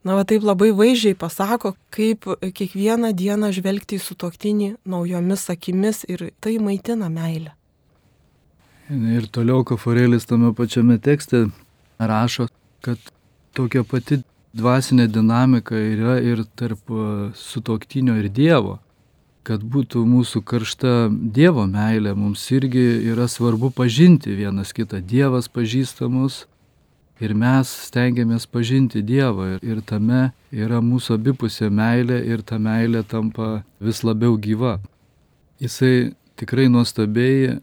Na, 0.03 0.17
va 0.19 0.25
taip 0.27 0.43
labai 0.43 0.73
vaizdžiai 0.75 1.15
pasako, 1.15 1.73
kaip 1.95 2.27
kiekvieną 2.43 3.13
dieną 3.15 3.53
žvelgti 3.55 3.95
į 3.95 4.03
sutoktinį 4.03 4.69
naujomis 4.83 5.47
akimis 5.53 6.03
ir 6.11 6.29
tai 6.43 6.57
maitina 6.59 7.07
meilę. 7.07 7.53
Ir 8.91 9.29
toliau 9.31 9.63
Kaforėlis 9.63 10.27
tame 10.27 10.51
pačiame 10.53 10.99
tekste 10.99 11.45
rašo, 11.97 12.49
kad 12.83 12.99
tokia 13.55 13.85
pati 13.87 14.19
dvasinė 14.53 15.07
dinamika 15.07 15.79
yra 15.79 16.17
ir 16.19 16.43
tarp 16.59 16.91
sutoktinio 17.39 18.19
ir 18.19 18.29
Dievo. 18.29 18.79
kad 19.43 19.59
būtų 19.59 20.05
mūsų 20.07 20.39
karšta 20.47 21.09
Dievo 21.11 21.65
meilė, 21.67 22.13
mums 22.15 22.45
irgi 22.55 22.83
yra 23.11 23.27
svarbu 23.27 23.73
pažinti 23.75 24.31
vienas 24.37 24.71
kitą. 24.71 25.01
Dievas 25.03 25.49
pažįsta 25.51 26.07
mus 26.07 26.45
ir 27.23 27.33
mes 27.39 27.71
stengiamės 27.87 28.45
pažinti 28.51 29.03
Dievą 29.05 29.53
ir, 29.61 29.81
tame 29.87 30.31
yra 30.51 30.81
mūsų 30.83 31.17
abipusė 31.19 31.69
meilė 31.71 32.19
ir 32.27 32.43
ta 32.43 32.59
meilė 32.59 33.03
tampa 33.07 33.63
vis 33.79 34.03
labiau 34.03 34.37
gyva. 34.37 34.77
Jisai 35.63 36.13
tikrai 36.39 36.69
nuostabiai 36.71 37.59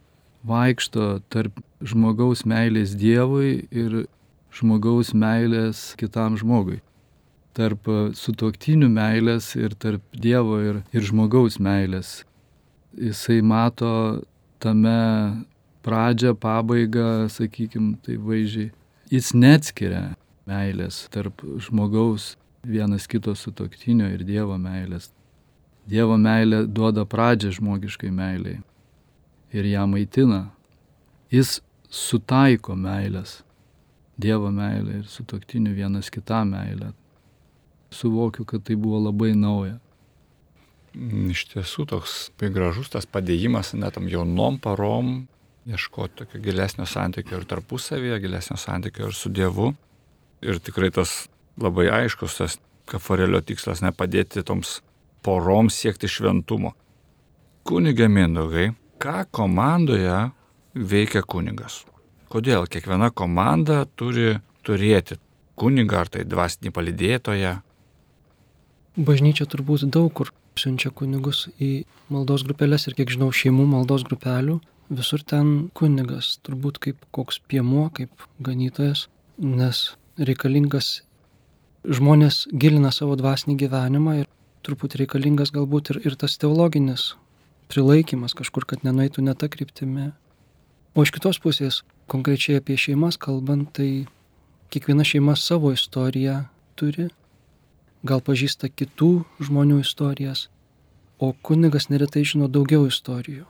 vaikšto 0.47 1.21
tarp 1.29 1.59
žmogaus 1.85 2.47
meilės 2.49 2.97
Dievui 2.97 3.67
ir 3.71 4.05
žmogaus 4.57 5.13
meilės 5.15 5.91
kitam 6.01 6.39
žmogui 6.41 6.81
tarp 7.57 7.89
sutoktinių 8.17 8.89
meilės 8.93 9.55
ir 9.59 9.75
tarp 9.79 10.03
Dievo 10.15 10.61
ir, 10.63 10.83
ir 10.95 11.07
žmogaus 11.07 11.59
meilės. 11.63 12.21
Jisai 12.97 13.41
mato 13.43 13.93
tame 14.63 15.45
pradžią, 15.85 16.35
pabaigą, 16.39 17.29
sakykime, 17.33 17.97
tai 18.05 18.19
vaizdžiai. 18.21 18.71
Jis 19.11 19.33
neatskiria 19.35 20.15
meilės 20.47 21.09
tarp 21.11 21.43
žmogaus 21.65 22.37
vienas 22.63 23.09
kito 23.11 23.35
sutoktinio 23.35 24.07
ir 24.15 24.23
Dievo 24.27 24.55
meilės. 24.61 25.11
Dievo 25.91 26.15
meilė 26.21 26.63
duoda 26.71 27.03
pradžią 27.11 27.51
žmogiškai 27.59 28.13
meiliai 28.15 28.61
ir 29.51 29.67
ją 29.67 29.87
maitina. 29.91 30.45
Jis 31.35 31.59
sutaiko 31.91 32.77
meilės. 32.79 33.41
Dievo 34.21 34.53
meilė 34.55 35.01
ir 35.01 35.11
sutoktinių 35.11 35.75
vienas 35.75 36.11
kitam 36.13 36.55
meilė 36.55 36.93
suvokiu, 37.91 38.45
kad 38.45 38.63
tai 38.63 38.77
buvo 38.77 39.01
labai 39.09 39.35
nauja. 39.35 39.79
Iš 41.31 41.45
tiesų 41.53 41.87
toks 41.91 42.15
gražus 42.39 42.91
tas 42.91 43.07
padėjimas 43.07 43.75
net 43.79 43.95
tam 43.95 44.09
jaunom 44.11 44.59
parom, 44.63 45.29
ieškoti 45.69 46.23
tokio 46.23 46.41
gilesnio 46.41 46.87
santykio 46.89 47.41
ir 47.41 47.47
tarpusavėje, 47.49 48.21
gilesnio 48.23 48.57
santykio 48.61 49.11
ir 49.11 49.17
su 49.17 49.33
Dievu. 49.33 49.73
Ir 50.41 50.61
tikrai 50.65 50.91
tas 50.95 51.29
labai 51.61 51.89
aiškus, 51.93 52.39
tas 52.41 52.59
kafarelio 52.89 53.43
tikslas 53.45 53.83
nepadėti 53.85 54.45
toms 54.47 54.79
poroms 55.25 55.77
siekti 55.77 56.09
šventumo. 56.09 56.73
Kunigė 57.69 58.09
Mindaugai, 58.09 58.71
ką 59.03 59.27
komandoje 59.37 60.31
veikia 60.75 61.23
kunigas? 61.23 61.83
Kodėl 62.33 62.65
kiekviena 62.71 63.11
komanda 63.13 63.83
turi 64.01 64.39
turėti 64.65 65.19
kunigą 65.61 66.05
ar 66.05 66.09
tai 66.09 66.25
dvasinį 66.25 66.73
palidėtoją, 66.73 67.59
Bažnyčia 68.99 69.47
turbūt 69.47 69.87
daug 69.87 70.11
kur 70.13 70.33
siunčia 70.59 70.91
kunigus 70.91 71.47
į 71.63 71.85
maldos 72.11 72.43
grupelės 72.43 72.89
ir 72.89 72.97
kiek 72.99 73.13
žinau 73.15 73.31
šeimų 73.31 73.69
maldos 73.71 74.03
grupelių, 74.03 74.59
visur 74.91 75.23
ten 75.23 75.71
kunigas, 75.77 76.35
turbūt 76.45 76.81
kaip 76.83 77.05
koks 77.15 77.39
piemuo, 77.51 77.89
kaip 77.95 78.27
ganytojas, 78.43 79.07
nes 79.39 79.95
reikalingas 80.19 81.01
žmonės 81.87 82.45
gilina 82.53 82.91
savo 82.93 83.17
dvasinį 83.17 83.57
gyvenimą 83.63 84.17
ir 84.21 84.29
turbūt 84.67 84.99
reikalingas 85.01 85.55
galbūt 85.55 85.95
ir, 85.95 86.01
ir 86.11 86.17
tas 86.21 86.37
teologinis 86.41 87.15
prilaikymas 87.71 88.35
kažkur, 88.37 88.67
kad 88.67 88.83
nenueitų 88.85 89.23
ne 89.25 89.35
tą 89.39 89.49
kryptimį. 89.53 90.11
O 90.99 91.07
iš 91.07 91.15
kitos 91.15 91.39
pusės, 91.39 91.83
konkrečiai 92.11 92.59
apie 92.59 92.77
šeimas 92.77 93.17
kalbant, 93.21 93.71
tai 93.79 94.11
kiekviena 94.75 95.07
šeima 95.07 95.37
savo 95.39 95.71
istoriją 95.73 96.43
turi 96.75 97.09
gal 98.03 98.23
pažįsta 98.25 98.71
kitų 98.73 99.13
žmonių 99.45 99.81
istorijas, 99.85 100.49
o 101.21 101.33
kunigas 101.47 101.91
neretai 101.93 102.25
žino 102.27 102.49
daugiau 102.49 102.89
istorijų. 102.89 103.47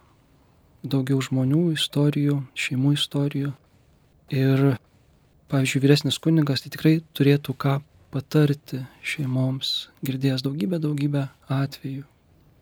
Daugiau 0.81 1.21
žmonių 1.21 1.75
istorijų, 1.75 2.39
šeimų 2.57 2.95
istorijų. 2.97 3.51
Ir, 4.33 4.63
pavyzdžiui, 5.53 5.83
vyresnis 5.85 6.17
kunigas 6.23 6.65
tai 6.65 6.71
tikrai 6.73 6.93
turėtų 7.13 7.55
ką 7.61 7.75
patarti 8.11 8.81
šeimoms, 9.05 9.91
girdėjęs 10.07 10.45
daugybę, 10.47 10.81
daugybę 10.81 11.27
atvejų, 11.53 12.07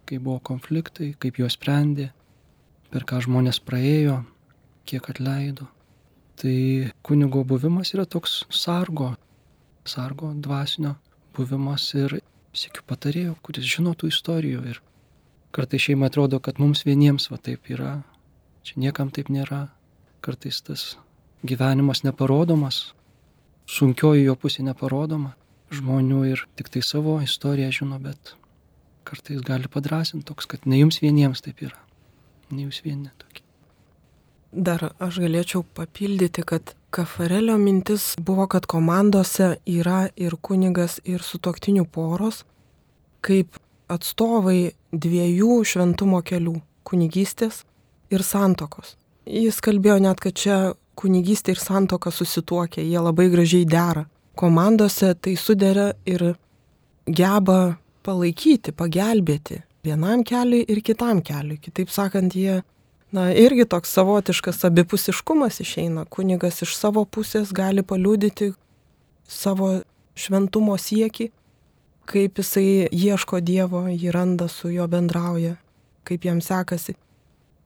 kai 0.08 0.18
buvo 0.18 0.40
konfliktai, 0.50 1.12
kaip 1.22 1.38
juos 1.38 1.54
sprendė, 1.54 2.08
per 2.90 3.06
ką 3.06 3.22
žmonės 3.28 3.62
praėjo, 3.62 4.22
kiek 4.88 5.08
atleido. 5.14 5.68
Tai 6.38 6.90
kunigo 7.06 7.44
buvimas 7.46 7.94
yra 7.94 8.06
toks 8.06 8.44
sargo, 8.50 9.12
sargo 9.86 10.32
dvasinio 10.34 10.96
buvimas 11.38 11.86
ir 11.94 12.18
sėkiu 12.50 12.82
patarėjo, 12.82 13.38
kuris 13.46 13.66
žino 13.76 13.94
tų 13.94 14.10
istorijų 14.10 14.66
ir 14.74 14.82
kartais 15.50 15.82
šeima 15.82 16.06
atrodo, 16.06 16.40
kad 16.40 16.60
mums 16.60 16.84
vieniems 16.86 17.30
va 17.30 17.38
taip 17.42 17.70
yra, 17.72 17.98
čia 18.62 18.80
niekam 18.82 19.10
taip 19.14 19.30
nėra, 19.32 19.66
kartais 20.24 20.60
tas 20.64 20.86
gyvenimas 21.46 22.04
neparodomas, 22.04 22.92
sunkioji 23.68 24.26
jo 24.26 24.36
pusė 24.36 24.64
neparodoma. 24.66 25.34
Žmonių 25.68 26.22
ir 26.30 26.46
tik 26.56 26.70
tai 26.72 26.80
savo 26.80 27.18
istoriją 27.20 27.68
žino, 27.80 27.98
bet 28.00 28.32
kartais 29.08 29.42
gali 29.44 29.68
padrasinti 29.68 30.24
toks, 30.28 30.48
kad 30.48 30.64
ne 30.64 30.78
jums 30.80 31.02
vieniems 31.02 31.44
taip 31.44 31.60
yra, 31.66 31.76
ne 32.50 32.64
jūs 32.64 32.80
vieni 32.86 33.10
tokie. 33.20 33.44
Dar 34.48 34.86
aš 34.96 35.18
galėčiau 35.20 35.60
papildyti, 35.76 36.40
kad 36.40 36.72
Kafarelio 36.88 37.58
mintis 37.60 38.14
buvo, 38.16 38.46
kad 38.48 38.64
komandose 38.64 39.58
yra 39.68 40.06
ir 40.16 40.38
kunigas, 40.40 41.02
ir 41.04 41.20
sutoktinių 41.20 41.84
poros, 41.92 42.46
kaip 43.20 43.60
atstovai 43.88 44.72
dviejų 44.92 45.64
šventumo 45.64 46.22
kelių- 46.22 46.60
kunigystės 46.88 47.64
ir 48.10 48.20
santokos. 48.20 48.96
Jis 49.26 49.60
kalbėjo 49.60 50.00
net, 50.00 50.20
kad 50.20 50.34
čia 50.34 50.74
kunigystė 50.96 51.54
ir 51.54 51.60
santoka 51.60 52.10
susituokia, 52.10 52.82
jie 52.82 52.98
labai 52.98 53.28
gražiai 53.30 53.64
dera. 53.64 54.06
Komandose 54.34 55.14
tai 55.14 55.34
sudėra 55.36 55.92
ir 56.06 56.36
geba 57.06 57.78
palaikyti, 58.02 58.72
pagelbėti 58.72 59.62
vienam 59.84 60.24
keliui 60.24 60.64
ir 60.68 60.80
kitam 60.82 61.22
keliui. 61.22 61.58
Kitaip 61.60 61.90
sakant, 61.90 62.34
jie 62.34 62.62
na, 63.12 63.28
irgi 63.32 63.66
toks 63.68 63.92
savotiškas 63.96 64.64
abipusiškumas 64.68 65.60
išeina. 65.64 66.04
Kunigas 66.10 66.62
iš 66.62 66.74
savo 66.76 67.04
pusės 67.04 67.52
gali 67.54 67.82
paliūdyti 67.82 68.52
savo 69.28 69.78
šventumo 70.18 70.76
sieki, 70.80 71.30
kaip 72.08 72.40
jisai 72.40 72.88
ieško 72.92 73.40
Dievo, 73.44 73.84
jį 73.88 74.12
randa, 74.14 74.48
su 74.48 74.70
juo 74.72 74.88
bendrauja, 74.88 75.56
kaip 76.08 76.24
jam 76.24 76.40
sekasi. 76.44 76.96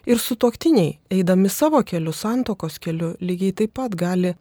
Ir 0.07 0.19
su 0.19 0.35
toktiniai, 0.35 0.97
eidami 1.15 1.51
savo 1.53 1.83
keliu, 1.87 2.13
santokos 2.13 2.81
keliu, 2.83 3.13
lygiai 3.23 3.55
taip 3.63 3.77
pat 3.79 3.95
gali 3.95 4.35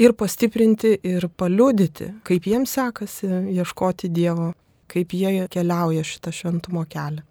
ir 0.00 0.14
pastiprinti, 0.16 0.94
ir 1.04 1.28
paliudyti, 1.28 2.12
kaip 2.24 2.48
jiems 2.48 2.72
sekasi 2.78 3.28
ieškoti 3.58 4.08
Dievo, 4.08 4.54
kaip 4.88 5.12
jie 5.12 5.44
keliauja 5.52 6.06
šitą 6.08 6.32
šventumo 6.32 6.86
kelią. 6.88 7.24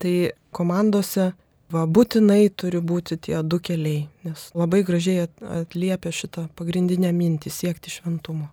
Tai 0.00 0.14
komandose 0.54 1.32
Va, 1.70 1.84
būtinai 1.86 2.48
turi 2.58 2.80
būti 2.82 3.14
tie 3.26 3.36
du 3.46 3.60
keliai, 3.62 4.08
nes 4.26 4.48
labai 4.58 4.80
gražiai 4.86 5.28
atliepia 5.60 6.10
šitą 6.10 6.48
pagrindinę 6.58 7.12
mintį 7.14 7.52
siekti 7.54 7.92
šventumo. 7.94 8.48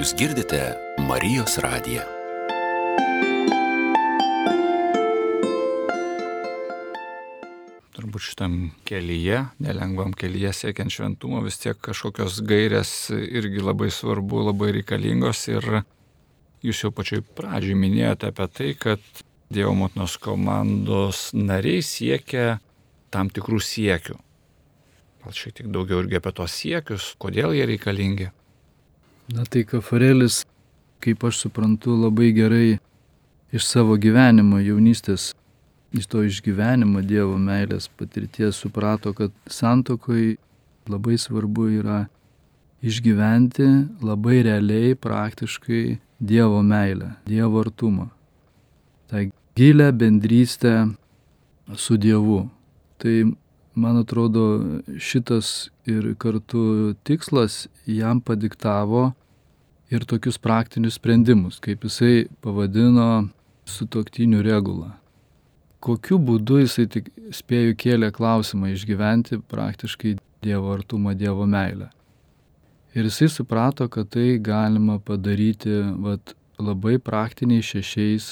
Jūs 0.00 0.14
girdite 0.16 0.58
Marijos 1.04 1.58
radiją. 1.60 2.00
Turbūt 7.92 8.24
šitam 8.24 8.54
kelyje, 8.88 9.42
nelengvam 9.60 10.14
kelyje 10.16 10.54
siekiant 10.56 10.94
šventumo, 10.94 11.42
vis 11.44 11.60
tiek 11.60 11.76
kažkokios 11.76 12.40
gairės 12.48 12.94
irgi 13.12 13.60
labai 13.60 13.90
svarbu, 13.92 14.40
labai 14.48 14.70
reikalingos 14.78 15.44
ir 15.52 15.68
Jūs 16.64 16.80
jau 16.86 16.94
pačioj 16.96 17.20
pradžioj 17.36 17.76
minėjote 17.84 18.32
apie 18.32 18.48
tai, 18.56 18.72
kad 18.80 19.04
Dievo 19.52 19.76
motinos 19.76 20.16
komandos 20.16 21.26
nariai 21.36 21.84
siekia 21.84 22.56
tam 23.12 23.28
tikrų 23.28 23.60
siekių. 23.60 24.16
Gal 25.26 25.40
šiek 25.44 25.60
tiek 25.60 25.68
daugiau 25.68 26.00
irgi 26.00 26.22
apie 26.24 26.38
tos 26.40 26.56
siekius, 26.56 27.12
kodėl 27.20 27.52
jie 27.52 27.68
reikalingi. 27.68 28.32
Na 29.30 29.44
tai 29.46 29.62
Kafarelis, 29.64 30.42
kaip 30.98 31.22
aš 31.24 31.44
suprantu, 31.44 31.94
labai 31.94 32.32
gerai 32.34 32.78
iš 33.54 33.66
savo 33.66 33.94
gyvenimo 33.94 34.58
jaunystės, 34.58 35.34
iš 35.94 36.08
to 36.10 36.24
išgyvenimo 36.26 37.02
Dievo 37.06 37.36
meilės 37.38 37.86
patirties 37.94 38.58
suprato, 38.58 39.12
kad 39.14 39.30
santokoj 39.46 40.34
labai 40.90 41.18
svarbu 41.18 41.68
yra 41.78 42.00
išgyventi 42.82 43.68
labai 44.02 44.40
realiai, 44.48 44.96
praktiškai 44.98 46.00
Dievo 46.18 46.64
meilę, 46.66 47.12
Dievo 47.26 47.62
artumą. 47.62 48.08
Ta 49.06 49.22
gilę 49.54 49.92
bendrystę 49.92 50.88
su 51.76 51.96
Dievu. 51.96 52.48
Tai 52.98 53.14
man 53.74 54.02
atrodo 54.02 54.42
šitas 54.98 55.70
ir 55.86 56.16
kartu 56.18 56.96
tikslas 57.06 57.68
jam 57.86 58.20
padiktavo 58.20 59.12
ir 59.90 60.06
tokius 60.06 60.38
praktinius 60.38 60.98
sprendimus, 61.00 61.58
kaip 61.62 61.84
jisai 61.86 62.26
pavadino 62.42 63.28
sutoktinių 63.68 64.42
regulą. 64.46 64.92
Kokiu 65.80 66.18
būdu 66.20 66.60
jisai 66.60 66.86
tik 66.92 67.08
spėjų 67.34 67.76
kėlė 67.80 68.10
klausimą 68.12 68.74
išgyventi 68.74 69.40
praktiškai 69.50 70.18
Dievo 70.44 70.72
artumą, 70.72 71.14
Dievo 71.16 71.46
meilę. 71.48 71.90
Ir 72.96 73.06
jisai 73.06 73.28
suprato, 73.30 73.86
kad 73.88 74.08
tai 74.10 74.38
galima 74.42 74.98
padaryti 74.98 75.82
vat, 76.02 76.34
labai 76.58 76.98
praktiniais 76.98 77.68
šešiais 77.70 78.30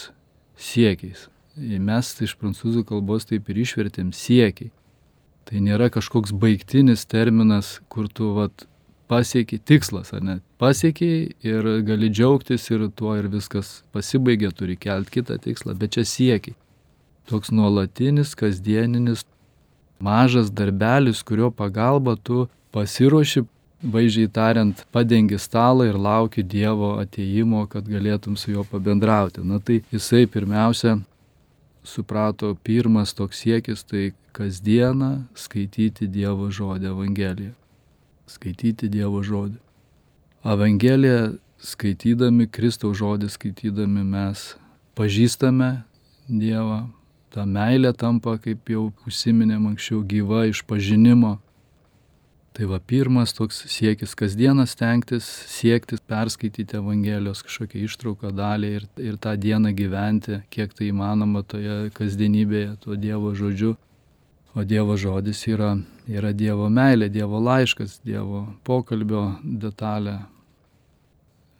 siekiais. 0.59 1.29
Mes 1.59 2.11
iš 2.23 2.35
prancūzų 2.38 2.85
kalbos 2.88 3.27
taip 3.29 3.49
ir 3.51 3.62
išvertėm 3.64 4.11
siekiai. 4.14 4.71
Tai 5.49 5.62
nėra 5.64 5.88
kažkoks 5.90 6.35
baigtinis 6.37 7.07
terminas, 7.09 7.79
kur 7.88 8.11
tu 8.12 8.35
vat, 8.37 8.66
pasiekiai 9.09 9.61
tikslas, 9.64 10.12
ar 10.12 10.23
ne? 10.25 10.38
Pasiekiai 10.61 11.33
ir 11.47 11.68
gali 11.88 12.11
džiaugtis 12.12 12.68
ir 12.71 12.88
tuo 12.97 13.16
ir 13.18 13.29
viskas 13.33 13.83
pasibaigė, 13.94 14.53
turi 14.55 14.77
kelti 14.77 15.18
kitą 15.18 15.38
tikslą, 15.44 15.75
bet 15.79 15.97
čia 15.97 16.05
siekiai. 16.09 16.57
Toks 17.29 17.53
nuolatinis, 17.53 18.35
kasdieninis, 18.38 19.25
mažas 20.01 20.53
darbelis, 20.55 21.23
kurio 21.23 21.51
pagalba 21.51 22.16
tu 22.16 22.47
pasiruoši, 22.73 23.44
vaizdžiai 23.94 24.31
tariant, 24.35 24.81
padengi 24.92 25.38
stalą 25.38 25.87
ir 25.88 25.99
lauki 26.09 26.42
Dievo 26.42 26.97
ateimo, 27.03 27.66
kad 27.71 27.87
galėtum 27.87 28.37
su 28.37 28.51
juo 28.55 28.64
pabendrauti. 28.66 29.44
Na 29.44 29.61
tai 29.61 29.83
jisai 29.92 30.27
pirmiausia 30.27 30.99
suprato 31.87 32.57
pirmas 32.64 33.14
toks 33.14 33.44
siekis, 33.44 33.85
tai 33.87 34.11
kasdieną 34.37 35.12
skaityti 35.38 36.11
Dievo 36.11 36.51
žodį 36.51 36.90
Evangeliją 36.90 37.55
skaityti 38.31 38.91
Dievo 38.93 39.23
žodį. 39.25 39.59
Evangeliją 40.47 41.38
skaitydami, 41.59 42.47
Kristaus 42.47 42.99
žodį 43.01 43.31
skaitydami 43.33 44.05
mes 44.07 44.53
pažįstame 44.99 45.83
Dievą, 46.29 46.87
ta 47.33 47.47
meilė 47.49 47.95
tampa, 47.97 48.37
kaip 48.43 48.69
jau 48.69 48.88
užsiminėm 49.09 49.71
anksčiau, 49.71 50.03
gyva 50.05 50.45
iš 50.51 50.62
pažinimo. 50.69 51.38
Tai 52.59 52.67
va 52.67 52.81
pirmas 52.83 53.31
toks 53.37 53.61
siekis 53.71 54.17
kasdieną 54.19 54.64
stengtis, 54.67 55.27
siekti 55.47 55.97
perskaityti 56.11 56.77
Evangelijos 56.81 57.45
kažkokią 57.47 57.85
ištrauką 57.87 58.33
dalį 58.35 58.71
ir, 58.81 58.87
ir 58.99 59.19
tą 59.23 59.37
dieną 59.38 59.71
gyventi, 59.79 60.41
kiek 60.51 60.75
tai 60.75 60.88
įmanoma 60.91 61.45
toje 61.47 61.93
kasdienybėje, 61.95 62.73
tuo 62.83 62.99
Dievo 62.99 63.31
žodžiu. 63.38 63.77
O 64.59 64.64
Dievo 64.66 64.97
žodis 64.99 65.44
yra, 65.47 65.77
yra 66.11 66.33
Dievo 66.35 66.66
meilė, 66.66 67.07
Dievo 67.14 67.38
laiškas, 67.38 68.01
Dievo 68.03 68.42
pokalbio 68.66 69.37
detalė. 69.44 70.16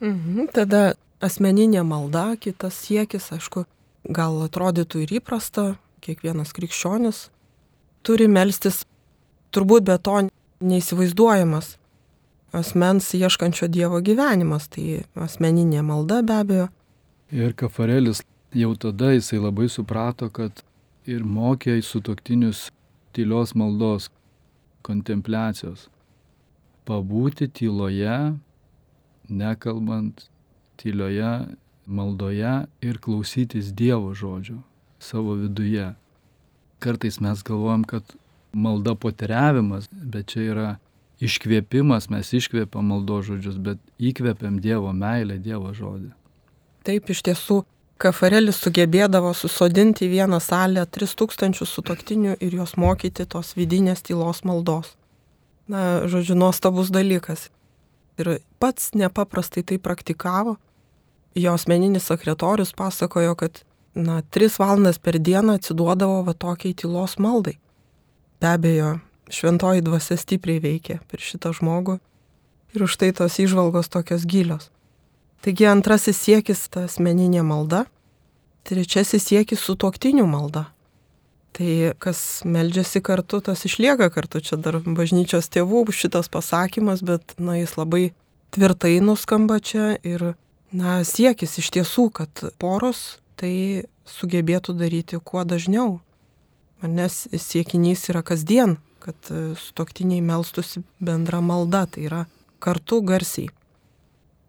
Mhm, 0.02 0.48
tada 0.54 0.96
asmeninė 1.22 1.84
malda, 1.87 2.32
kitas 2.42 2.74
siekis, 2.82 3.30
aišku, 3.37 3.66
gal 4.18 4.40
atrodytų 4.42 5.04
ir 5.04 5.18
įprasta, 5.20 5.76
kiekvienas 6.02 6.50
krikščionis 6.56 7.28
turi 8.02 8.26
melstis, 8.30 8.82
turbūt 9.54 9.87
be 9.87 9.98
to 10.02 10.16
neįsivaizduojamas 10.64 11.76
asmens 12.52 13.12
ieškančio 13.14 13.68
Dievo 13.68 14.00
gyvenimas, 14.02 14.66
tai 14.72 15.04
asmeninė 15.14 15.84
malda 15.87 16.22
be 16.22 16.40
abejo. 16.42 16.66
Ir 17.30 17.54
Kafarelis 17.54 18.24
jau 18.56 18.72
tada 18.80 19.12
jisai 19.12 19.38
labai 19.42 19.68
suprato, 19.68 20.30
kad 20.32 20.64
ir 21.06 21.24
mokė 21.24 21.76
sutoktinius 21.84 22.68
tylios 23.18 23.54
maldos, 23.59 24.09
kontempliacijos. 24.87 25.88
Pabūti 26.87 27.50
tyloje, 27.50 28.38
nekalbant 29.28 30.28
tylioje 30.78 31.33
maldoje 31.85 32.54
ir 32.81 33.00
klausytis 33.02 33.72
Dievo 33.74 34.14
žodžio 34.14 34.61
savo 34.98 35.35
viduje. 35.35 35.94
Kartais 36.78 37.20
mes 37.20 37.42
galvojam, 37.42 37.85
kad 37.85 38.02
malda 38.52 38.94
poteriavimas, 38.94 39.88
bet 39.90 40.31
čia 40.33 40.44
yra 40.52 40.68
iškvėpimas, 41.22 42.07
mes 42.11 42.31
iškvėpiam 42.38 42.87
maldo 42.87 43.18
žodžius, 43.26 43.59
bet 43.59 43.83
įkvėpiam 43.98 44.61
Dievo 44.62 44.92
meilę, 44.94 45.40
Dievo 45.42 45.74
žodį. 45.74 46.12
Taip 46.87 47.11
iš 47.11 47.24
tiesų 47.26 47.62
Kafarelis 47.98 48.61
sugebėdavo 48.62 49.32
susodinti 49.34 50.06
į 50.06 50.12
vieną 50.12 50.38
salę 50.38 50.84
3000 50.87 51.66
sutoktinių 51.66 52.37
ir 52.38 52.54
juos 52.61 52.76
mokyti 52.78 53.26
tos 53.26 53.56
vidinės 53.58 54.04
tylos 54.06 54.44
maldos. 54.46 54.92
Na, 55.66 56.06
žodžiu, 56.06 56.37
nuostabus 56.38 56.92
dalykas. 56.94 57.48
Ir 58.22 58.38
pats 58.62 58.92
nepaprastai 58.94 59.64
tai 59.66 59.80
praktikavo. 59.82 60.56
Jo 61.34 61.56
asmeninis 61.58 62.06
sekretorius 62.06 62.70
pasakojo, 62.78 63.34
kad, 63.34 63.64
na, 63.98 64.22
3 64.22 64.61
valandas 64.62 65.02
per 65.02 65.18
dieną 65.18 65.58
atsiduodavo 65.58 66.22
va 66.22 66.38
tokiai 66.38 66.78
tylos 66.78 67.18
maldai. 67.18 67.58
Be 68.38 68.54
abejo, 68.54 68.94
šventoji 69.26 69.82
dvasia 69.82 70.16
stipriai 70.22 70.62
veikė 70.62 71.00
per 71.11 71.18
šitą 71.18 71.50
žmogų 71.58 71.98
ir 72.74 72.84
už 72.87 72.94
tai 73.00 73.11
tos 73.11 73.42
išvalgos 73.42 73.90
tokios 73.90 74.22
gilios. 74.22 74.70
Taigi 75.40 75.66
antrasis 75.70 76.18
siekis- 76.18 76.66
ta 76.72 76.87
asmeninė 76.88 77.44
malda. 77.46 77.85
Trečiasis 78.64 79.22
siekis- 79.22 79.62
sutoktinių 79.66 80.27
malda. 80.27 80.66
Tai 81.53 81.94
kas 81.98 82.42
meldžiasi 82.44 83.01
kartu, 83.03 83.40
tas 83.40 83.64
išlieka 83.64 84.11
kartu. 84.11 84.40
Čia 84.40 84.57
dar 84.61 84.81
bažnyčios 84.81 85.48
tėvų 85.48 85.87
šitas 85.90 86.29
pasakymas, 86.29 87.03
bet 87.03 87.35
na, 87.38 87.57
jis 87.59 87.74
labai 87.77 88.12
tvirtai 88.53 89.01
nuskamba 89.01 89.61
čia 89.61 89.98
ir 90.03 90.35
na, 90.72 91.03
siekis 91.05 91.59
iš 91.59 91.70
tiesų, 91.70 92.12
kad 92.12 92.31
poros 92.59 93.18
tai 93.37 93.87
sugebėtų 94.07 94.74
daryti 94.77 95.20
kuo 95.22 95.44
dažniau. 95.44 96.01
Nes 96.83 97.27
siekinys 97.33 98.09
yra 98.11 98.22
kasdien, 98.22 98.79
kad 99.03 99.16
sutoktiniai 99.59 100.22
melstusi 100.22 100.85
bendra 101.01 101.40
malda, 101.40 101.87
tai 101.87 102.07
yra 102.07 102.27
kartu 102.61 103.01
garsiai. 103.03 103.48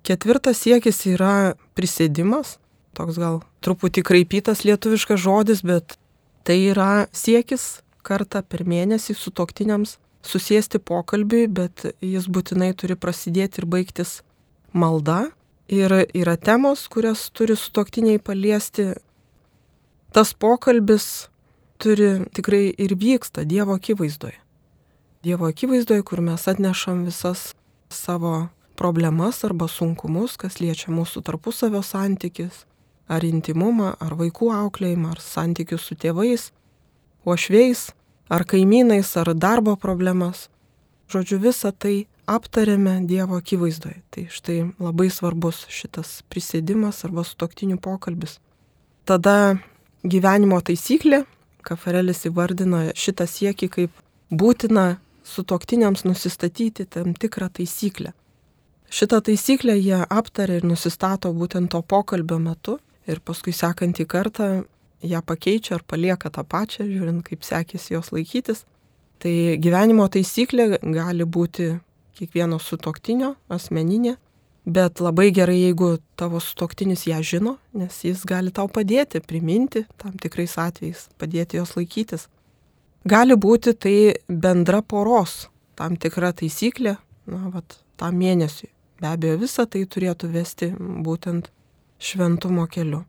Ketvirtas 0.07 0.61
siekis 0.63 1.03
yra 1.11 1.55
prisėdimas, 1.77 2.57
toks 2.97 3.19
gal 3.19 3.41
truputį 3.63 4.03
kraipytas 4.07 4.63
lietuviškas 4.67 5.19
žodis, 5.21 5.63
bet 5.63 5.97
tai 6.47 6.57
yra 6.71 7.07
siekis 7.11 7.81
kartą 8.05 8.41
per 8.41 8.65
mėnesį 8.65 9.15
su 9.17 9.31
toktiniams 9.35 9.97
susėsti 10.25 10.79
pokalbiui, 10.79 11.47
bet 11.47 11.85
jis 12.03 12.27
būtinai 12.27 12.71
turi 12.77 12.95
prasidėti 12.99 13.61
ir 13.61 13.67
baigtis 13.69 14.19
malda. 14.73 15.29
Ir 15.69 15.93
yra 16.17 16.33
temos, 16.41 16.87
kurias 16.89 17.27
turi 17.29 17.55
su 17.55 17.69
toktiniai 17.71 18.17
paliesti. 18.17 18.95
Tas 20.15 20.33
pokalbis 20.33 21.29
turi 21.77 22.25
tikrai 22.33 22.71
ir 22.73 22.95
vyksta 22.97 23.45
Dievo 23.45 23.77
akivaizdoje. 23.77 24.39
Dievo 25.23 25.45
akivaizdoje, 25.51 26.01
kur 26.03 26.23
mes 26.25 26.47
atnešam 26.49 27.03
visas 27.05 27.51
savo 27.93 28.49
problemas 28.79 29.43
arba 29.43 29.67
sunkumus, 29.67 30.37
kas 30.39 30.59
liečia 30.63 30.93
mūsų 30.95 31.23
tarpusavio 31.27 31.81
santykis, 31.85 32.63
ar 33.09 33.25
intimumą, 33.25 33.95
ar 33.99 34.15
vaikų 34.19 34.51
auklėjimą, 34.55 35.15
ar 35.15 35.23
santykius 35.23 35.87
su 35.89 35.97
tėvais, 35.99 36.51
uošveis, 37.27 37.89
ar 38.29 38.45
kaimynais, 38.45 39.11
ar 39.17 39.33
darbo 39.35 39.75
problemas. 39.75 40.47
Žodžiu, 41.09 41.39
visą 41.41 41.73
tai 41.73 42.05
aptarėme 42.29 42.99
Dievo 43.09 43.39
akivaizdoje. 43.41 44.03
Tai 44.13 44.27
štai 44.29 44.59
labai 44.77 45.09
svarbus 45.09 45.63
šitas 45.73 46.19
prisėdimas 46.29 47.01
arba 47.07 47.25
sutoktinių 47.25 47.79
pokalbis. 47.81 48.37
Tada 49.09 49.57
gyvenimo 50.05 50.61
taisyklė, 50.61 51.23
Kafarelis 51.65 52.23
įvardino 52.29 52.85
šitą 52.95 53.25
siekį 53.27 53.67
kaip 53.73 53.97
būtina 54.31 54.99
sutoktiniams 55.27 56.05
nusistatyti 56.07 56.85
tam 56.87 57.13
tikrą 57.13 57.49
taisyklę. 57.57 58.13
Šitą 58.89 59.19
taisyklę 59.21 59.75
jie 59.77 59.99
aptarė 60.01 60.59
ir 60.59 60.65
nusistato 60.65 61.29
būtent 61.33 61.69
to 61.73 61.81
pokalbio 61.85 62.39
metu 62.41 62.79
ir 63.09 63.21
paskui 63.21 63.53
sekantį 63.53 64.05
kartą 64.09 64.47
ją 65.05 65.21
pakeičia 65.21 65.75
ar 65.77 65.83
palieka 65.85 66.31
tą 66.33 66.43
pačią, 66.43 66.87
žiūrint, 66.89 67.21
kaip 67.27 67.45
sekėsi 67.45 67.93
jos 67.93 68.09
laikytis. 68.11 68.65
Tai 69.19 69.33
gyvenimo 69.61 70.07
taisyklė 70.09 70.79
gali 70.81 71.27
būti 71.27 71.75
kiekvieno 72.17 72.57
sutoktinio, 72.59 73.35
asmeninė, 73.51 74.15
bet 74.65 74.99
labai 75.03 75.29
gerai, 75.35 75.59
jeigu 75.59 75.91
tavo 76.19 76.41
sutoktinis 76.43 77.05
ją 77.07 77.19
žino, 77.23 77.55
nes 77.77 78.01
jis 78.03 78.25
gali 78.27 78.51
tau 78.51 78.67
padėti, 78.71 79.21
priminti 79.21 79.85
tam 80.01 80.17
tikrais 80.19 80.57
atvejais, 80.59 81.07
padėti 81.19 81.59
jos 81.59 81.75
laikytis. 81.77 82.27
Gali 83.07 83.37
būti 83.39 83.75
tai 83.77 83.95
bendra 84.27 84.81
poros, 84.81 85.47
tam 85.79 85.95
tikra 85.95 86.33
taisyklė, 86.35 86.97
na, 87.29 87.45
vat, 87.53 87.79
tam 87.99 88.19
mėnesiui. 88.19 88.71
Be 88.99 89.07
abejo, 89.07 89.37
visą 89.39 89.65
tai 89.65 89.85
turėtų 89.87 90.29
vesti 90.33 90.73
būtent 90.75 91.47
šventumo 91.99 92.67
keliu. 92.71 93.05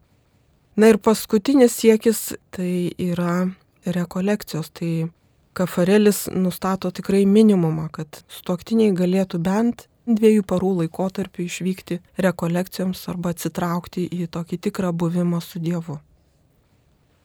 Na 0.79 0.90
ir 0.90 1.00
paskutinis 1.03 1.74
siekis 1.76 2.31
tai 2.55 2.92
yra 2.98 3.50
rekolekcijos. 3.85 4.70
Tai 4.70 5.11
Kafarelis 5.53 6.29
nustato 6.31 6.92
tikrai 6.94 7.24
minimumą, 7.26 7.88
kad 7.90 8.22
stoktiniai 8.31 8.94
galėtų 8.94 9.40
bent 9.42 9.88
dviejų 10.07 10.44
parų 10.46 10.70
laikotarpį 10.85 11.46
išvykti 11.46 11.98
rekolekcijoms 12.22 13.03
arba 13.11 13.35
atsitraukti 13.35 14.07
į 14.07 14.31
tokį 14.31 14.61
tikrą 14.66 14.92
buvimą 14.94 15.42
su 15.42 15.59
Dievu. 15.62 15.98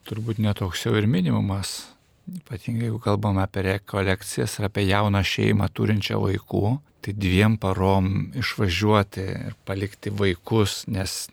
Turbūt 0.06 0.42
netoks 0.42 0.84
jau 0.86 0.94
ir 0.98 1.06
minimumas, 1.10 1.95
ypatingai 2.26 2.88
jeigu 2.88 2.98
kalbame 3.02 3.42
apie 3.44 3.62
rekolekcijas 3.66 4.58
ir 4.58 4.68
apie 4.68 4.86
jauną 4.88 5.22
šeimą 5.22 5.68
turinčią 5.74 6.18
vaikų, 6.22 6.76
tai 7.04 7.14
dviem 7.14 7.56
parom 7.62 8.32
išvažiuoti 8.34 9.26
ir 9.50 9.56
palikti 9.68 10.10
vaikus, 10.10 10.84
nes 10.90 11.28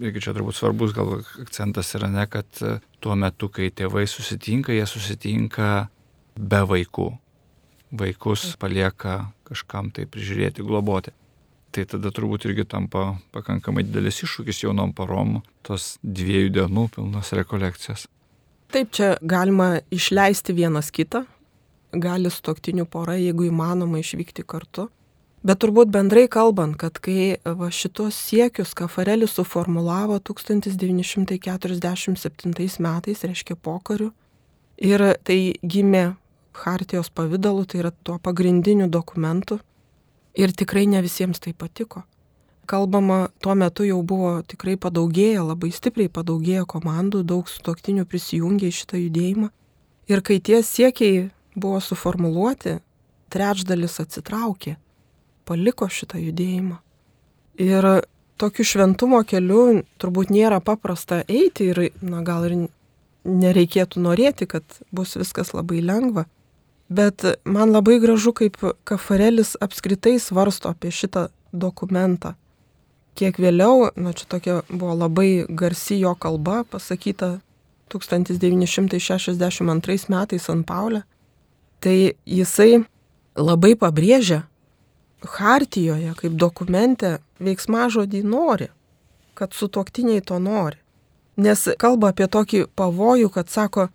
irgi 0.00 0.24
čia 0.24 0.34
turbūt 0.34 0.58
svarbus 0.58 0.94
gal 0.96 1.20
akcentas 1.42 1.92
yra 1.94 2.08
ne, 2.10 2.26
kad 2.30 2.48
tuo 3.00 3.18
metu, 3.18 3.50
kai 3.52 3.70
tėvai 3.70 4.06
susitinka, 4.10 4.74
jie 4.74 4.86
susitinka 4.90 5.68
be 6.34 6.62
vaikų. 6.70 7.12
Vaikus 7.94 8.56
palieka 8.58 9.28
kažkam 9.46 9.92
tai 9.94 10.08
prižiūrėti, 10.10 10.64
globoti. 10.66 11.14
Tai 11.74 11.84
tada 11.90 12.10
turbūt 12.14 12.46
irgi 12.48 12.66
tampa 12.70 13.16
pakankamai 13.34 13.84
didelis 13.86 14.22
iššūkis 14.22 14.64
jaunom 14.64 14.94
parom 14.94 15.40
tos 15.66 15.96
dviejų 16.02 16.52
dienų 16.58 16.88
pilnos 16.94 17.32
rekolekcijos. 17.34 18.08
Taip, 18.74 18.90
čia 18.90 19.14
galima 19.22 19.78
išleisti 19.94 20.50
vienas 20.50 20.90
kitą, 20.90 21.30
gali 21.94 22.26
stoktinių 22.26 22.90
pora, 22.90 23.14
jeigu 23.14 23.46
įmanoma, 23.46 24.02
išvykti 24.02 24.42
kartu. 24.42 24.90
Bet 25.46 25.62
turbūt 25.62 25.94
bendrai 25.94 26.26
kalbant, 26.26 26.74
kad 26.80 26.98
kai 27.04 27.36
va, 27.44 27.68
šitos 27.70 28.16
siekius 28.18 28.74
Kafarelis 28.74 29.30
suformulavo 29.38 30.18
1947 30.18 32.82
metais, 32.82 33.22
reiškia 33.22 33.54
pokariu, 33.54 34.10
ir 34.74 35.14
tai 35.22 35.54
gimė 35.62 36.18
Hartijos 36.64 37.10
pavydalu, 37.14 37.64
tai 37.70 37.78
yra 37.84 37.92
tuo 37.94 38.18
pagrindiniu 38.18 38.90
dokumentu. 38.90 39.62
Ir 40.34 40.50
tikrai 40.50 40.90
ne 40.90 40.98
visiems 41.02 41.38
tai 41.38 41.54
patiko. 41.54 42.02
Kalbama, 42.66 43.28
tuo 43.40 43.54
metu 43.54 43.84
jau 43.86 44.00
buvo 44.02 44.38
tikrai 44.48 44.76
padaugėję, 44.80 45.42
labai 45.44 45.70
stipriai 45.74 46.10
padaugėję 46.12 46.64
komandų, 46.70 47.22
daug 47.24 47.48
sutoktinių 47.50 48.06
prisijungė 48.08 48.70
į 48.70 48.76
šitą 48.80 49.00
judėjimą. 49.02 49.50
Ir 50.10 50.20
kai 50.24 50.40
tie 50.44 50.62
siekiai 50.62 51.28
buvo 51.56 51.80
suformuluoti, 51.80 52.78
trečdalis 53.32 54.00
atsitraukė, 54.02 54.76
paliko 55.48 55.88
šitą 55.88 56.20
judėjimą. 56.20 56.78
Ir 57.62 57.88
tokiu 58.40 58.66
šventumo 58.66 59.22
keliu 59.28 59.84
turbūt 60.02 60.32
nėra 60.34 60.60
paprasta 60.64 61.22
eiti 61.28 61.70
ir, 61.72 61.82
na, 62.02 62.22
gal 62.26 62.46
ir 62.48 62.56
nereikėtų 63.24 64.02
norėti, 64.04 64.48
kad 64.50 64.64
bus 64.92 65.16
viskas 65.16 65.54
labai 65.54 65.80
lengva. 65.84 66.26
Bet 66.92 67.24
man 67.48 67.72
labai 67.72 67.96
gražu, 68.02 68.34
kaip 68.36 68.58
Kafarelis 68.84 69.54
apskritai 69.64 70.18
svarsto 70.20 70.68
apie 70.74 70.92
šitą 70.92 71.28
dokumentą. 71.52 72.34
Kiek 73.14 73.38
vėliau, 73.38 73.94
na 73.94 74.10
čia 74.12 74.26
tokia 74.26 74.62
buvo 74.68 74.94
labai 74.98 75.46
garsi 75.48 76.00
jo 76.00 76.14
kalba, 76.18 76.64
pasakyta 76.66 77.40
1962 77.94 80.08
metais 80.10 80.50
ant 80.50 80.66
Paulė, 80.66 81.02
tai 81.78 82.18
jisai 82.26 82.82
labai 83.36 83.76
pabrėžia 83.78 84.42
Hartijoje 85.24 86.12
kaip 86.18 86.34
dokumente 86.36 87.18
veiksmažodį 87.40 88.22
nori, 88.28 88.68
kad 89.34 89.54
sutoktiniai 89.56 90.20
to 90.20 90.38
nori. 90.38 90.76
Nes 91.36 91.68
kalba 91.80 92.08
apie 92.12 92.26
tokį 92.30 92.66
pavojų, 92.76 93.30
kad 93.32 93.48
sako, 93.50 93.88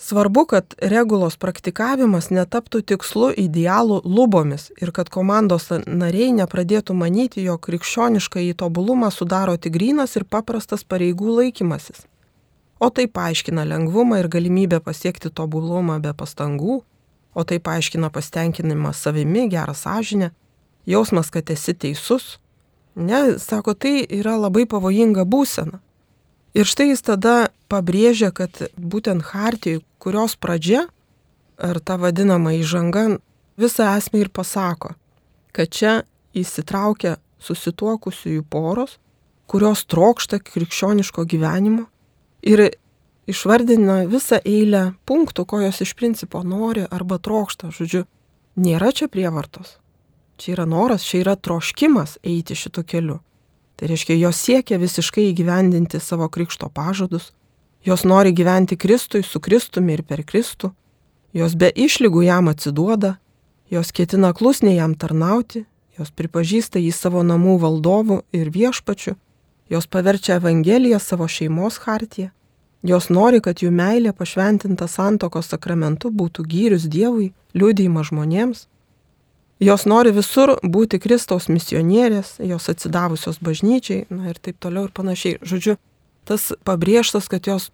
Svarbu, 0.00 0.46
kad 0.48 0.74
regulos 0.80 1.34
praktikavimas 1.36 2.30
netaptų 2.32 2.80
tikslu 2.88 3.26
idealų 3.36 3.98
lubomis 4.08 4.70
ir 4.80 4.94
kad 4.96 5.10
komandos 5.12 5.66
nariai 5.84 6.30
nepradėtų 6.38 6.96
manyti, 6.96 7.42
jog 7.44 7.60
krikščionišką 7.66 8.40
įtobulumą 8.54 9.10
sudaro 9.12 9.58
tik 9.60 9.74
grinas 9.76 10.16
ir 10.16 10.24
paprastas 10.24 10.86
pareigų 10.88 11.34
laikymasis. 11.42 12.06
O 12.80 12.88
tai 12.88 13.04
paaiškina 13.12 13.66
lengvumą 13.68 14.22
ir 14.22 14.30
galimybę 14.32 14.80
pasiekti 14.80 15.28
tobulumą 15.28 15.98
be 16.00 16.14
pastangų, 16.16 16.80
o 17.34 17.44
tai 17.44 17.60
paaiškina 17.60 18.08
pasitenkinimą 18.08 18.94
savimi, 18.96 19.50
gerą 19.52 19.76
sąžinę, 19.76 20.30
jausmas, 20.86 21.28
kad 21.28 21.52
esi 21.52 21.76
teisus. 21.76 22.38
Ne, 22.96 23.36
sako, 23.38 23.76
tai 23.76 24.06
yra 24.08 24.38
labai 24.40 24.64
pavojinga 24.64 25.28
būsena. 25.28 25.84
Ir 26.54 26.66
štai 26.66 26.90
jis 26.90 27.02
tada 27.06 27.50
pabrėžia, 27.70 28.32
kad 28.34 28.56
būtent 28.74 29.22
Hartijai, 29.30 29.84
kurios 30.02 30.34
pradžia, 30.34 30.88
ar 31.60 31.78
ta 31.78 31.96
vadinama 32.00 32.56
įžanga, 32.58 33.20
visą 33.60 33.92
esmę 33.98 34.24
ir 34.24 34.32
pasako, 34.34 34.96
kad 35.54 35.70
čia 35.70 35.92
įsitraukia 36.34 37.18
susituokusiųjų 37.44 38.44
poros, 38.50 38.98
kurios 39.50 39.84
trokšta 39.90 40.40
krikščioniško 40.42 41.24
gyvenimo 41.26 41.86
ir 42.42 42.70
išvardina 43.30 44.04
visą 44.10 44.40
eilę 44.46 44.90
punktų, 45.06 45.46
ko 45.46 45.62
jos 45.64 45.80
iš 45.84 45.94
principo 45.98 46.42
nori 46.46 46.86
arba 46.90 47.18
trokšta. 47.18 47.70
Žodžiu, 47.74 48.04
nėra 48.58 48.92
čia 48.96 49.10
prievartos. 49.10 49.78
Čia 50.40 50.54
yra 50.56 50.66
noras, 50.66 51.04
čia 51.04 51.22
yra 51.24 51.36
troškimas 51.36 52.18
eiti 52.24 52.56
šitu 52.56 52.84
keliu. 52.86 53.20
Tai 53.80 53.88
reiškia, 53.88 54.18
jos 54.20 54.36
siekia 54.36 54.76
visiškai 54.76 55.30
įgyvendinti 55.30 55.96
savo 56.04 56.26
krikšto 56.28 56.68
pažadus, 56.68 57.30
jos 57.80 58.02
nori 58.04 58.34
gyventi 58.36 58.76
Kristui 58.76 59.22
su 59.24 59.40
Kristumi 59.40 59.94
ir 59.96 60.02
per 60.04 60.20
Kristų, 60.20 60.68
jos 61.32 61.54
be 61.56 61.70
išlygų 61.72 62.26
jam 62.26 62.50
atsiduoda, 62.52 63.14
jos 63.72 63.88
ketina 63.96 64.34
klusniai 64.36 64.76
jam 64.76 64.92
tarnauti, 64.92 65.64
jos 65.96 66.12
pripažįsta 66.12 66.76
jį 66.76 66.92
savo 66.92 67.22
namų 67.24 67.56
valdovu 67.64 68.20
ir 68.36 68.50
viešpačiu, 68.52 69.14
jos 69.72 69.88
paverčia 69.88 70.36
Evangeliją 70.36 71.00
savo 71.00 71.24
šeimos 71.24 71.80
hartiją, 71.86 72.28
jos 72.84 73.08
nori, 73.08 73.40
kad 73.40 73.64
jų 73.64 73.72
meilė 73.72 74.12
pašventinta 74.12 74.92
santokos 74.92 75.48
sakramentu 75.54 76.12
būtų 76.12 76.44
gyrius 76.44 76.84
Dievui, 76.84 77.32
liūdėjimą 77.56 78.04
žmonėms, 78.12 78.66
Jos 79.60 79.84
nori 79.84 80.08
visur 80.16 80.54
būti 80.64 80.96
Kristaus 80.96 81.50
misionierės, 81.52 82.38
jos 82.40 82.70
atsidavusios 82.72 83.42
bažnyčiai, 83.44 84.06
na 84.08 84.30
ir 84.32 84.38
taip 84.40 84.56
toliau 84.56 84.86
ir 84.88 84.94
panašiai. 84.96 85.36
Žodžiu, 85.44 85.74
tas 86.24 86.46
pabrėžtas, 86.64 87.28
kad 87.28 87.44
jos 87.44 87.68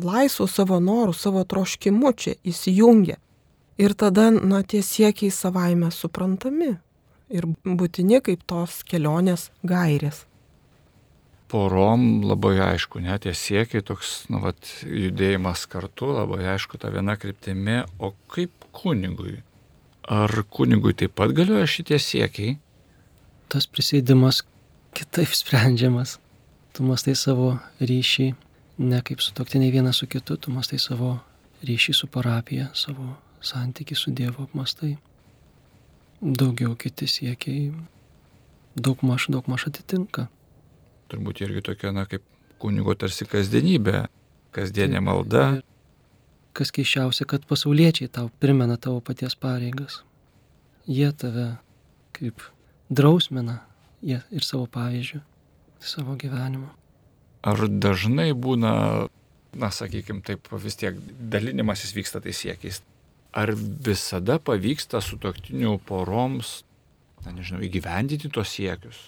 laisvų 0.00 0.46
savo 0.48 0.78
norų, 0.80 1.12
savo 1.12 1.42
troškimu 1.44 2.14
čia 2.16 2.38
įsijungia. 2.48 3.18
Ir 3.78 3.92
tada, 3.94 4.30
na, 4.32 4.62
tie 4.64 4.80
siekiai 4.82 5.30
savaime 5.30 5.90
suprantami 5.94 6.78
ir 7.28 7.46
būtini 7.62 8.22
kaip 8.24 8.42
tos 8.48 8.80
kelionės 8.88 9.50
gairės. 9.68 10.24
Porom 11.48 12.24
labai 12.28 12.58
aišku, 12.72 13.00
net 13.04 13.24
tie 13.24 13.32
siekiai, 13.36 13.84
toks, 13.84 14.26
na, 14.32 14.40
vat, 14.42 14.72
judėjimas 14.84 15.66
kartu, 15.68 16.10
labai 16.16 16.42
aišku, 16.54 16.80
ta 16.80 16.90
viena 16.92 17.16
kryptimi, 17.20 17.82
o 18.00 18.12
kaip 18.32 18.66
kunigui? 18.76 19.38
Ar 20.08 20.32
kunigui 20.48 20.94
taip 20.96 21.12
pat 21.20 21.34
galioja 21.36 21.66
šitie 21.68 21.98
siekiai? 22.00 22.54
Tas 23.52 23.66
prisėdimas 23.68 24.40
kitaip 24.96 25.34
sprendžiamas. 25.36 26.16
Tu 26.72 26.84
mastai 26.86 27.12
savo 27.12 27.50
ryšį, 27.80 28.28
ne 28.88 29.00
kaip 29.04 29.20
su 29.20 29.34
toktiniai 29.36 29.74
vienas 29.74 30.00
su 30.00 30.08
kitu, 30.08 30.38
tu 30.40 30.52
mastai 30.54 30.80
savo 30.80 31.18
ryšį 31.68 31.94
su 32.00 32.08
parapija, 32.08 32.70
savo 32.72 33.10
santyki 33.44 33.96
su 33.98 34.14
Dievu 34.16 34.48
apmastai. 34.48 34.94
Daugiau 36.22 36.72
kiti 36.80 37.06
siekiai 37.06 37.68
daug 38.80 39.04
maž, 39.04 39.28
daug 39.28 39.44
maž 39.50 39.68
atitinka. 39.68 40.28
Turbūt 41.12 41.44
irgi 41.44 41.64
tokia, 41.68 41.92
na, 41.92 42.08
kaip 42.08 42.24
kunigo 42.62 42.96
tarsi 42.96 43.28
kasdienybė, 43.28 44.06
kasdienė 44.56 45.04
malda. 45.04 45.58
Ir 45.58 45.66
kas 46.58 46.74
keiščiausia, 46.74 47.26
kad 47.30 47.46
pasauliečiai 47.48 48.10
tau 48.10 48.32
primena 48.42 48.76
tavo 48.80 49.00
paties 49.04 49.36
pareigas. 49.38 50.02
Jie 50.88 51.10
tave 51.14 51.52
kaip 52.16 52.42
drausmina 52.90 53.60
jie 54.02 54.18
ir 54.34 54.46
savo 54.46 54.66
pavyzdžių, 54.72 55.20
savo 55.82 56.16
gyvenimo. 56.18 56.70
Ar 57.46 57.66
dažnai 57.70 58.30
būna, 58.34 58.72
na, 59.58 59.70
sakykime, 59.74 60.22
taip 60.26 60.50
vis 60.62 60.78
tiek 60.78 60.98
dalinimasis 61.32 61.94
vyksta 61.96 62.22
tais 62.24 62.38
siekiais? 62.42 62.82
Ar 63.36 63.52
visada 63.54 64.38
pavyksta 64.42 65.02
su 65.04 65.18
toktinių 65.20 65.76
poroms, 65.86 66.62
na, 67.24 67.34
nežinau, 67.36 67.62
įgyvendinti 67.66 68.30
tos 68.34 68.56
siekius? 68.56 68.98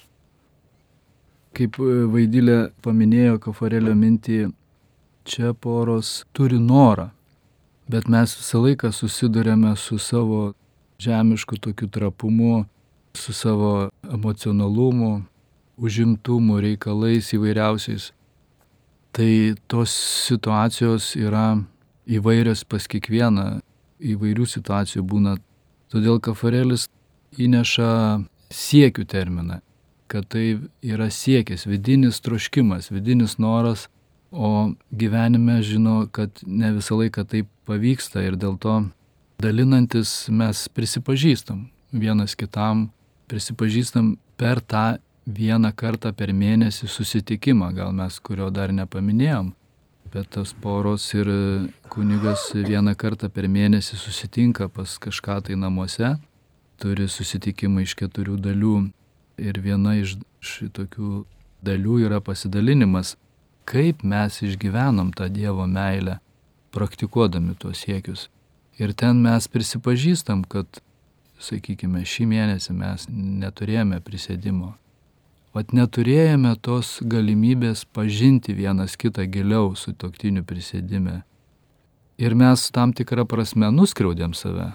Kaip 1.57 1.81
Vaidylė 1.81 2.69
paminėjo 2.85 3.41
Kafarelio 3.43 3.97
mintį, 3.99 4.45
čia 5.27 5.51
poros 5.59 6.21
turi 6.37 6.61
norą 6.63 7.09
bet 7.91 8.09
mes 8.09 8.37
visą 8.39 8.61
laiką 8.63 8.93
susidurėme 8.95 9.75
su 9.77 9.99
savo 9.99 10.53
žemišku 11.03 11.59
tokiu 11.59 11.89
trapumu, 11.89 12.65
su 13.15 13.33
savo 13.33 13.91
emocionalumu, 14.05 15.25
užimtumu, 15.77 16.61
reikalais 16.61 17.33
įvairiausiais. 17.35 18.13
Tai 19.11 19.33
tos 19.67 19.95
situacijos 20.29 21.17
yra 21.19 21.59
įvairios 22.07 22.63
pas 22.69 22.87
kiekvieną, 22.87 23.61
įvairių 23.99 24.47
situacijų 24.47 25.03
būna. 25.03 25.39
Todėl 25.91 26.21
kafarelis 26.23 26.87
įneša 27.35 27.91
siekių 28.55 29.07
terminą, 29.11 29.59
kad 30.11 30.29
tai 30.31 30.61
yra 30.87 31.09
siekis, 31.11 31.67
vidinis 31.67 32.23
troškimas, 32.23 32.93
vidinis 32.95 33.39
noras, 33.43 33.89
o 34.31 34.73
gyvenime 34.91 35.63
žino, 35.63 36.07
kad 36.13 36.31
ne 36.47 36.73
visą 36.73 36.99
laiką 37.01 37.25
tai 37.27 37.45
pavyksta 37.67 38.23
ir 38.23 38.39
dėl 38.39 38.57
to 38.59 38.77
dalinantis 39.43 40.29
mes 40.29 40.69
prisipažįstam 40.75 41.67
vienas 41.93 42.37
kitam, 42.39 42.91
prisipažįstam 43.31 44.17
per 44.39 44.61
tą 44.61 45.01
vieną 45.27 45.73
kartą 45.77 46.13
per 46.17 46.33
mėnesį 46.35 46.89
susitikimą, 46.91 47.73
gal 47.75 47.93
mes 47.95 48.19
kurio 48.23 48.51
dar 48.51 48.73
nepaminėjom, 48.75 49.53
bet 50.13 50.31
tos 50.35 50.53
poros 50.63 51.07
ir 51.15 51.31
kunigas 51.91 52.51
vieną 52.55 52.95
kartą 52.99 53.31
per 53.31 53.49
mėnesį 53.49 53.99
susitinka 53.99 54.69
pas 54.69 54.97
kažką 54.99 55.41
tai 55.47 55.59
namuose, 55.59 56.17
turi 56.81 57.09
susitikimą 57.09 57.85
iš 57.85 57.95
keturių 57.99 58.39
dalių 58.41 58.77
ir 59.41 59.61
viena 59.61 59.97
iš 60.01 60.17
šitokių 60.41 61.25
dalių 61.65 61.99
yra 62.07 62.21
pasidalinimas, 62.25 63.17
kaip 63.71 64.03
mes 64.03 64.41
išgyvenom 64.43 65.15
tą 65.15 65.31
Dievo 65.31 65.67
meilę, 65.71 66.19
praktikuodami 66.75 67.55
tuos 67.55 67.85
siekius. 67.87 68.29
Ir 68.81 68.95
ten 68.99 69.23
mes 69.23 69.47
prisipažįstam, 69.49 70.43
kad, 70.51 70.83
sakykime, 71.39 72.03
šį 72.03 72.29
mėnesį 72.35 72.77
mes 72.77 73.09
neturėjome 73.11 74.01
prisėdimo, 74.05 74.75
Vat 75.51 75.73
neturėjome 75.75 76.53
tos 76.63 77.01
galimybės 77.11 77.83
pažinti 77.91 78.53
vienas 78.55 78.95
kitą 78.95 79.25
giliau 79.27 79.73
su 79.75 79.91
toktiniu 79.99 80.45
prisėdime. 80.47 81.25
Ir 82.23 82.37
mes 82.39 82.69
tam 82.71 82.93
tikrą 82.95 83.25
prasme 83.27 83.73
nuskriaudėm 83.75 84.37
save, 84.39 84.69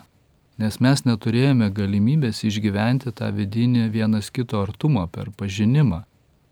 nes 0.59 0.79
mes 0.83 1.05
neturėjome 1.07 1.69
galimybės 1.71 2.43
išgyventi 2.49 3.13
tą 3.15 3.31
vidinį 3.37 3.87
vienas 3.93 4.27
kito 4.35 4.59
artumą 4.65 5.05
per 5.07 5.31
pažinimą, 5.31 6.01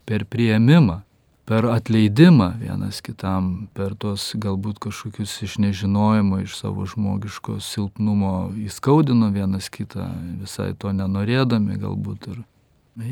per 0.08 0.24
prieimimą, 0.24 1.02
per 1.44 1.66
atleidimą 1.68 2.54
vienas 2.60 3.02
kitam, 3.04 3.68
per 3.76 3.94
tos 4.00 4.32
galbūt 4.40 4.80
kažkokius 4.86 5.36
iš 5.44 5.58
nežinojimo, 5.60 6.40
iš 6.44 6.56
savo 6.56 6.86
žmogiško 6.88 7.58
silpnumo 7.60 8.50
įskaudino 8.64 9.28
vienas 9.34 9.68
kitą, 9.68 10.08
visai 10.40 10.72
to 10.78 10.92
nenorėdami 10.96 11.76
galbūt 11.82 12.30
ir 12.32 12.42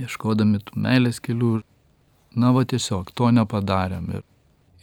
ieškodami 0.02 0.62
tų 0.64 0.80
meilės 0.86 1.20
kelių. 1.20 1.60
Na 2.32 2.54
va 2.56 2.64
tiesiog 2.64 3.10
to 3.12 3.28
nepadarėm. 3.28 4.06
Ir, 4.16 4.22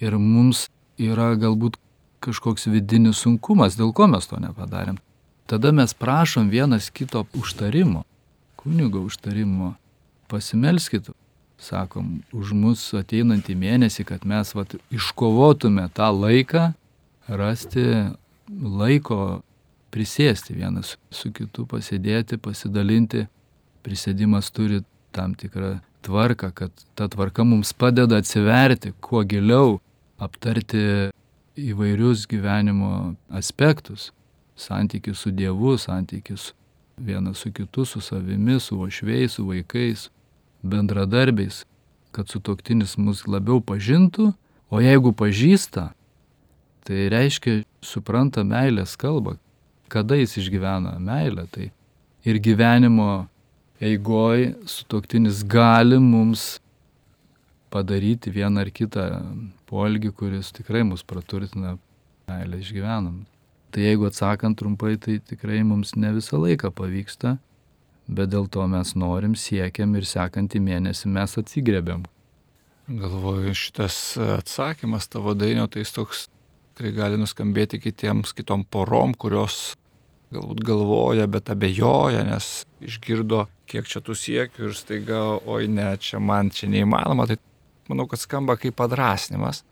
ir 0.06 0.18
mums 0.22 0.68
yra 1.02 1.32
galbūt 1.34 1.80
kažkoks 2.22 2.68
vidinis 2.70 3.24
sunkumas, 3.24 3.80
dėl 3.80 3.90
ko 3.96 4.06
mes 4.12 4.28
to 4.30 4.38
nepadarėm. 4.38 5.00
Tada 5.50 5.72
mes 5.74 5.96
prašom 5.98 6.52
vienas 6.54 6.92
kito 6.94 7.24
užtarimo, 7.34 8.04
kunigo 8.60 9.02
užtarimo, 9.08 9.74
pasimelskit, 10.30 11.10
sakom, 11.60 12.20
už 12.36 12.54
mus 12.56 12.82
ateinantį 12.96 13.56
mėnesį, 13.60 14.06
kad 14.08 14.26
mes 14.28 14.54
vat, 14.56 14.76
iškovotume 14.96 15.86
tą 15.96 16.10
laiką, 16.16 16.70
rasti 17.28 17.86
laiko 18.50 19.42
prisėsti 19.94 20.56
vienas 20.58 20.96
su 21.12 21.32
kitu, 21.34 21.66
pasėdėti, 21.70 22.40
pasidalinti. 22.42 23.28
Prisėdimas 23.84 24.50
turi 24.52 24.82
tam 25.16 25.34
tikrą 25.40 25.78
tvarką, 26.04 26.52
kad 26.56 26.84
ta 26.96 27.08
tvarka 27.12 27.46
mums 27.48 27.72
padeda 27.74 28.20
atsiverti 28.20 28.92
kuo 29.02 29.24
giliau, 29.24 29.80
aptarti 30.20 31.10
įvairius 31.60 32.28
gyvenimo 32.30 33.16
aspektus- 33.30 34.12
santykius 34.68 35.20
su 35.24 35.32
Dievu, 35.32 35.78
santykius 35.78 36.54
vienas 36.98 37.38
su 37.38 37.52
kitu, 37.52 37.86
su 37.86 38.02
savimi, 38.02 38.60
su 38.60 38.76
ošvėjais, 38.76 39.30
su 39.30 39.46
vaikais, 39.46 40.10
bendradarbiais, 40.64 41.64
kad 42.12 42.30
sutoktinis 42.30 42.98
mus 42.98 43.26
labiau 43.28 43.62
pažintų, 43.62 44.32
o 44.70 44.82
jeigu 44.82 45.14
pažįsta, 45.16 45.90
tai 46.86 47.10
reiškia 47.14 47.62
supranta 47.86 48.44
meilės 48.44 48.96
kalbą, 49.00 49.38
kada 49.90 50.18
jis 50.20 50.38
išgyvena 50.42 50.98
meilę, 51.02 51.46
tai 51.52 51.72
ir 52.26 52.40
gyvenimo 52.44 53.28
eigoj 53.82 54.54
sutoktinis 54.68 55.44
gali 55.48 56.00
mums 56.02 56.60
padaryti 57.70 58.34
vieną 58.34 58.66
ar 58.66 58.72
kitą 58.74 59.06
polgį, 59.70 60.12
kuris 60.18 60.50
tikrai 60.56 60.84
mus 60.84 61.06
praturtina, 61.06 61.78
meilę 62.30 62.60
išgyvenam. 62.62 63.24
Tai 63.70 63.86
jeigu 63.86 64.08
atsakant 64.10 64.58
trumpai, 64.58 64.96
tai 64.98 65.20
tikrai 65.22 65.62
mums 65.64 65.94
ne 65.96 66.10
visą 66.16 66.42
laiką 66.42 66.72
pavyksta, 66.74 67.38
bet 68.10 68.32
dėl 68.34 68.48
to 68.52 68.66
mes 68.70 68.96
norim, 68.98 69.36
siekiam 69.38 69.94
ir 69.96 70.08
sekantį 70.10 70.62
mėnesį 70.66 71.12
mes 71.14 71.38
atsigrėbėm. 71.42 72.08
Galvoju, 72.90 73.54
šitas 73.54 74.18
atsakymas 74.40 75.08
tavo 75.14 75.36
dainio, 75.38 75.68
tai 75.70 75.84
jis 75.84 75.94
toks 75.94 76.24
tikrai 76.74 76.96
gali 76.96 77.20
nuskambėti 77.22 77.78
kitiems, 77.84 78.34
kitom 78.34 78.64
porom, 78.66 79.14
kurios 79.14 79.76
galbūt 80.34 80.64
galvoja, 80.66 81.28
bet 81.30 81.50
abejoja, 81.54 82.24
nes 82.26 82.48
išgirdo, 82.86 83.48
kiek 83.70 83.90
čia 83.90 84.02
tų 84.06 84.16
siekių 84.18 84.70
ir 84.70 84.78
staiga, 84.78 85.22
oi 85.46 85.68
ne, 85.70 85.92
čia 86.02 86.22
man 86.22 86.50
čia 86.54 86.70
neįmanoma. 86.72 87.28
Tai 87.30 87.38
manau, 87.90 88.08
kad 88.10 88.22
skamba 88.22 88.58
kaip 88.62 88.78
padrasnimas. 88.80 89.64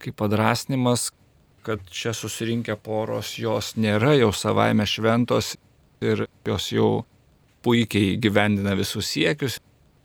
Kaip 0.00 0.16
padrasnimas, 0.20 1.10
kad 1.64 1.84
čia 1.92 2.14
susirinkę 2.16 2.76
poros 2.80 3.34
jos 3.38 3.74
nėra 3.76 4.14
jau 4.16 4.32
savaime 4.32 4.86
šventos 4.88 5.54
ir 6.00 6.24
jos 6.48 6.70
jau 6.72 6.90
puikiai 7.64 8.16
gyvendina 8.20 8.74
visus 8.78 9.10
siekius, 9.12 9.58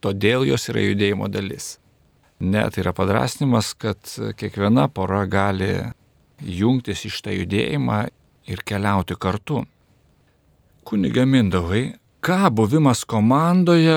todėl 0.04 0.46
jos 0.48 0.68
yra 0.72 0.82
judėjimo 0.84 1.28
dalis. 1.32 1.76
Ne, 2.40 2.66
tai 2.68 2.82
yra 2.82 2.92
padrasnimas, 2.96 3.72
kad 3.80 4.00
kiekviena 4.36 4.90
pora 4.92 5.22
gali 5.30 5.70
jungtis 6.44 7.06
į 7.08 7.12
šitą 7.16 7.32
judėjimą 7.32 8.00
ir 8.52 8.62
keliauti 8.68 9.16
kartu. 9.18 9.62
Kunigė 10.86 11.24
Mindovai, 11.26 11.96
ką 12.20 12.50
buvimas 12.54 13.06
komandoje 13.08 13.96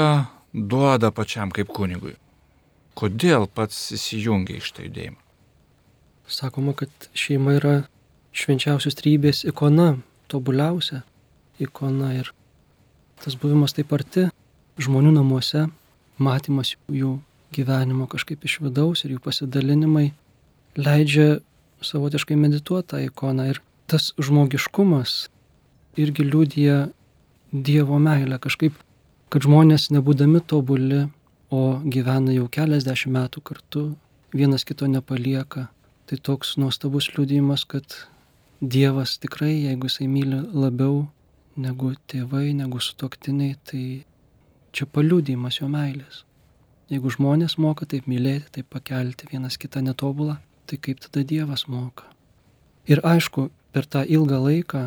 duoda 0.54 1.12
pačiam 1.12 1.52
kaip 1.54 1.74
kunigui? 1.76 2.16
Kodėl 2.98 3.46
pats 3.52 3.92
įsijungia 3.96 4.58
iš 4.60 4.72
tą 4.76 4.88
judėjimą? 4.88 5.20
Sakoma, 6.30 6.76
kad 6.78 7.10
šeima 7.18 7.56
yra 7.58 7.76
švenčiausios 8.38 8.98
trybės 9.00 9.44
ikona, 9.50 9.98
tobuliausia 10.30 11.02
ikona 11.60 12.14
ir 12.20 12.30
tas 13.24 13.36
buvimas 13.40 13.76
taip 13.76 13.92
arti 13.96 14.28
žmonių 14.80 15.14
namuose, 15.18 15.68
matymas 16.18 16.76
jų 16.88 17.18
gyvenimo 17.56 18.08
kažkaip 18.10 18.46
iš 18.46 18.60
vidaus 18.64 19.04
ir 19.04 19.16
jų 19.16 19.24
pasidalinimai 19.26 20.12
leidžia 20.80 21.40
savotiškai 21.82 22.38
medituoti 22.40 22.92
tą 22.94 23.02
ikoną 23.08 23.50
ir 23.50 23.62
tas 23.90 24.12
žmogiškumas 24.22 25.30
irgi 26.00 26.26
liūdija 26.28 26.90
Dievo 27.50 27.98
meilę 27.98 28.38
kažkaip, 28.38 28.76
kad 29.34 29.42
žmonės 29.42 29.88
nebūdami 29.90 30.44
tobuli, 30.46 31.08
o 31.50 31.82
gyvena 31.82 32.36
jau 32.36 32.46
keliasdešimt 32.46 33.16
metų 33.16 33.42
kartu, 33.42 33.82
vienas 34.38 34.68
kito 34.70 34.86
nepalieka. 34.86 35.66
Tai 36.06 36.18
toks 36.22 36.60
nuostabus 36.62 37.10
liūdėjimas, 37.16 37.66
kad 37.66 37.96
Dievas 38.62 39.16
tikrai, 39.18 39.56
jeigu 39.66 39.90
jisai 39.90 40.06
myli 40.12 40.44
labiau 40.54 41.08
negu 41.60 41.94
tėvai, 42.10 42.54
negu 42.56 42.82
sutoktiniai, 42.82 43.58
tai 43.68 43.84
čia 44.76 44.88
paliūdėjimas 44.90 45.60
jo 45.62 45.70
meilės. 45.72 46.24
Jeigu 46.90 47.12
žmonės 47.14 47.60
moka 47.62 47.86
taip 47.86 48.08
mylėti, 48.10 48.50
taip 48.56 48.70
pakelti 48.74 49.28
vienas 49.30 49.60
kitą 49.62 49.84
netobulą, 49.86 50.40
tai 50.66 50.80
kaip 50.82 51.02
tada 51.04 51.22
Dievas 51.28 51.68
moka. 51.70 52.08
Ir 52.90 53.02
aišku, 53.06 53.50
per 53.74 53.86
tą 53.86 54.02
ilgą 54.02 54.40
laiką 54.42 54.84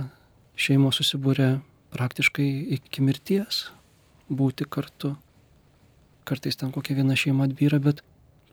šeimos 0.58 0.98
susibūrė 0.98 1.60
praktiškai 1.94 2.48
iki 2.78 3.04
mirties 3.04 3.68
būti 4.32 4.66
kartu. 4.66 5.14
Kartais 6.26 6.58
ten 6.58 6.72
kokia 6.74 6.96
viena 6.98 7.14
šeima 7.18 7.46
atbyra, 7.48 7.78
bet 7.82 8.02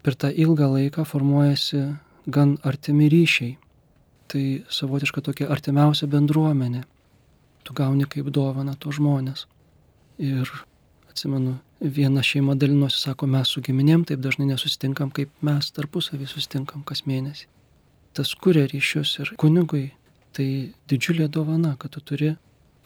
per 0.06 0.18
tą 0.18 0.30
ilgą 0.30 0.70
laiką 0.76 1.06
formuojasi 1.08 1.84
gan 2.30 2.58
artimi 2.64 3.10
ryšiai. 3.10 3.58
Tai 4.30 4.44
savotiška 4.70 5.24
tokia 5.26 5.50
artimiausia 5.50 6.06
bendruomenė. 6.10 6.84
Tu 7.64 7.76
gauni 7.76 8.08
kaip 8.10 8.32
dovana 8.34 8.76
to 8.80 8.92
žmonės. 8.96 9.46
Ir 10.20 10.50
atsimenu, 11.10 11.58
viena 11.80 12.24
šeima 12.24 12.56
dalinosi, 12.60 13.00
sako, 13.02 13.28
mes 13.28 13.52
su 13.54 13.62
giminėm 13.66 14.06
taip 14.08 14.22
dažnai 14.24 14.50
nesusitinkam, 14.50 15.12
kaip 15.16 15.32
mes 15.46 15.72
tarpusavį 15.76 16.28
susitinkam 16.28 16.84
kas 16.88 17.06
mėnesį. 17.08 17.48
Tas 18.18 18.34
kuria 18.36 18.66
ryšius 18.68 19.16
ir 19.24 19.34
kunigui 19.40 19.92
tai 20.36 20.74
didžiulė 20.90 21.30
dovana, 21.32 21.76
kad 21.80 21.94
tu 21.96 22.02
turi 22.02 22.34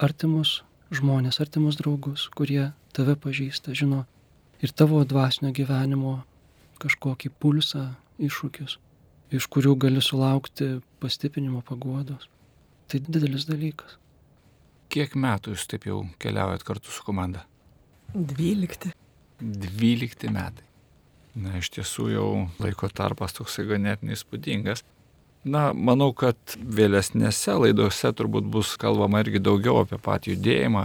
artimus 0.01 0.61
žmonės, 0.93 1.39
artimus 1.41 1.78
draugus, 1.80 2.28
kurie 2.38 2.71
tave 2.93 3.15
pažįsta, 3.19 3.74
žino 3.78 4.03
ir 4.63 4.71
tavo 4.71 5.01
dvasinio 5.07 5.51
gyvenimo 5.55 6.19
kažkokį 6.84 7.32
pulsą, 7.39 7.88
iššūkius, 8.21 8.78
iš 9.34 9.47
kurių 9.51 9.76
gali 9.80 10.03
sulaukti 10.03 10.78
pastiprinimo 11.03 11.63
paguodos. 11.65 12.30
Tai 12.88 13.01
didelis 13.03 13.47
dalykas. 13.49 13.97
Kiek 14.93 15.15
metų 15.17 15.55
jūs 15.55 15.65
taip 15.71 15.87
jau 15.89 16.03
keliaujat 16.21 16.61
kartu 16.67 16.91
su 16.93 17.01
komanda? 17.05 17.47
12. 18.13 18.91
12 19.41 20.29
metai. 20.29 20.67
Na, 21.33 21.55
iš 21.57 21.71
tiesų 21.73 22.11
jau 22.13 22.27
laiko 22.61 22.85
tarpas 22.93 23.33
toksai 23.33 23.65
ganėtinai 23.71 24.13
įspūdingas. 24.13 24.83
Na, 25.49 25.71
manau, 25.73 26.11
kad 26.13 26.37
vėlesnėse 26.55 27.55
laidose 27.57 28.11
turbūt 28.13 28.45
bus 28.53 28.75
kalbama 28.79 29.23
irgi 29.23 29.41
daugiau 29.41 29.81
apie 29.81 29.97
patį 29.97 30.35
judėjimą, 30.35 30.83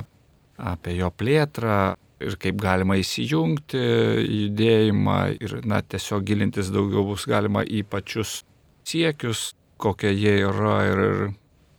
apie 0.72 0.96
jo 0.96 1.10
plėtrą 1.12 1.76
ir 2.24 2.38
kaip 2.40 2.56
galima 2.64 2.96
įsijungti 2.98 3.82
judėjimą 4.24 5.18
ir, 5.36 5.54
na, 5.68 5.82
tiesiog 5.84 6.24
gilintis 6.26 6.72
daugiau 6.74 7.04
bus 7.12 7.28
galima 7.28 7.62
į 7.62 7.84
pačius 7.86 8.40
siekius, 8.88 9.52
kokie 9.78 10.10
jie 10.16 10.34
yra 10.48 10.78
ir, 10.88 11.04
ir 11.04 11.22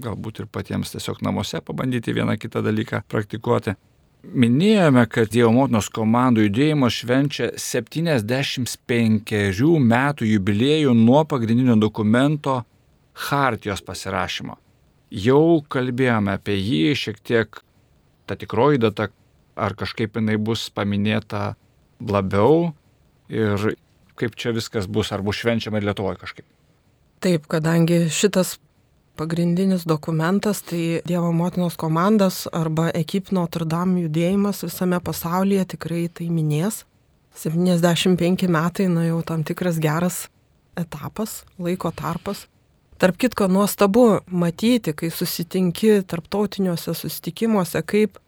galbūt 0.03 0.39
ir 0.43 0.47
patiems 0.51 0.93
tiesiog 0.93 1.21
namuose 1.25 1.59
pabandyti 1.65 2.13
vieną 2.15 2.37
kitą 2.39 2.61
dalyką 2.63 3.01
praktikuoti. 3.11 3.75
Minėjome, 4.19 5.05
kad 5.07 5.29
Dievo 5.31 5.51
motinos 5.55 5.87
komandų 5.95 6.43
judėjimas 6.49 6.93
švenčia 7.01 7.45
75 7.55 8.65
metų 9.79 10.27
jubiliejų 10.27 10.93
nuo 10.95 11.23
pagrindinio 11.23 11.75
dokumento 11.79 12.63
Hartijos 13.29 13.81
pasirašymo. 13.83 14.57
Jau 15.09 15.63
kalbėjome 15.71 16.35
apie 16.35 16.57
jį, 16.59 16.95
šiek 16.99 17.17
tiek 17.23 17.47
ta 18.27 18.35
tikroji 18.35 18.77
data, 18.83 19.07
ar 19.55 19.73
kažkaip 19.75 20.15
jinai 20.19 20.37
bus 20.37 20.69
paminėta 20.69 21.55
labiau 21.99 22.73
ir 23.31 23.75
kaip 24.19 24.35
čia 24.35 24.51
viskas 24.55 24.87
bus, 24.87 25.11
ar 25.15 25.23
bus 25.23 25.39
švenčiama 25.39 25.79
ir 25.79 25.87
Lietuvoje 25.87 26.19
kažkaip. 26.19 26.45
Taip, 27.23 27.47
kadangi 27.51 28.09
šitas 28.11 28.59
pagrindinis 29.19 29.83
dokumentas 29.83 30.61
tai 30.63 31.01
Dievo 31.07 31.31
motinos 31.35 31.75
komandas 31.75 32.47
arba 32.51 32.89
ekip 32.95 33.33
Notre 33.35 33.67
Dame 33.67 34.05
judėjimas 34.05 34.63
visame 34.63 34.99
pasaulyje 35.03 35.65
tikrai 35.75 36.05
tai 36.07 36.29
minės. 36.31 36.85
75 37.35 38.47
metai, 38.51 38.87
na 38.91 39.05
jau 39.07 39.19
tam 39.23 39.43
tikras 39.47 39.79
geras 39.79 40.27
etapas, 40.79 41.43
laiko 41.59 41.91
tarpas. 41.91 42.47
Tarp 42.99 43.15
kitko, 43.19 43.47
nuostabu 43.47 44.05
matyti, 44.27 44.93
kai 44.93 45.11
susitinki 45.11 46.01
tarptautiniuose 46.07 46.95
susitikimuose, 46.95 47.83
kaip 47.87 48.19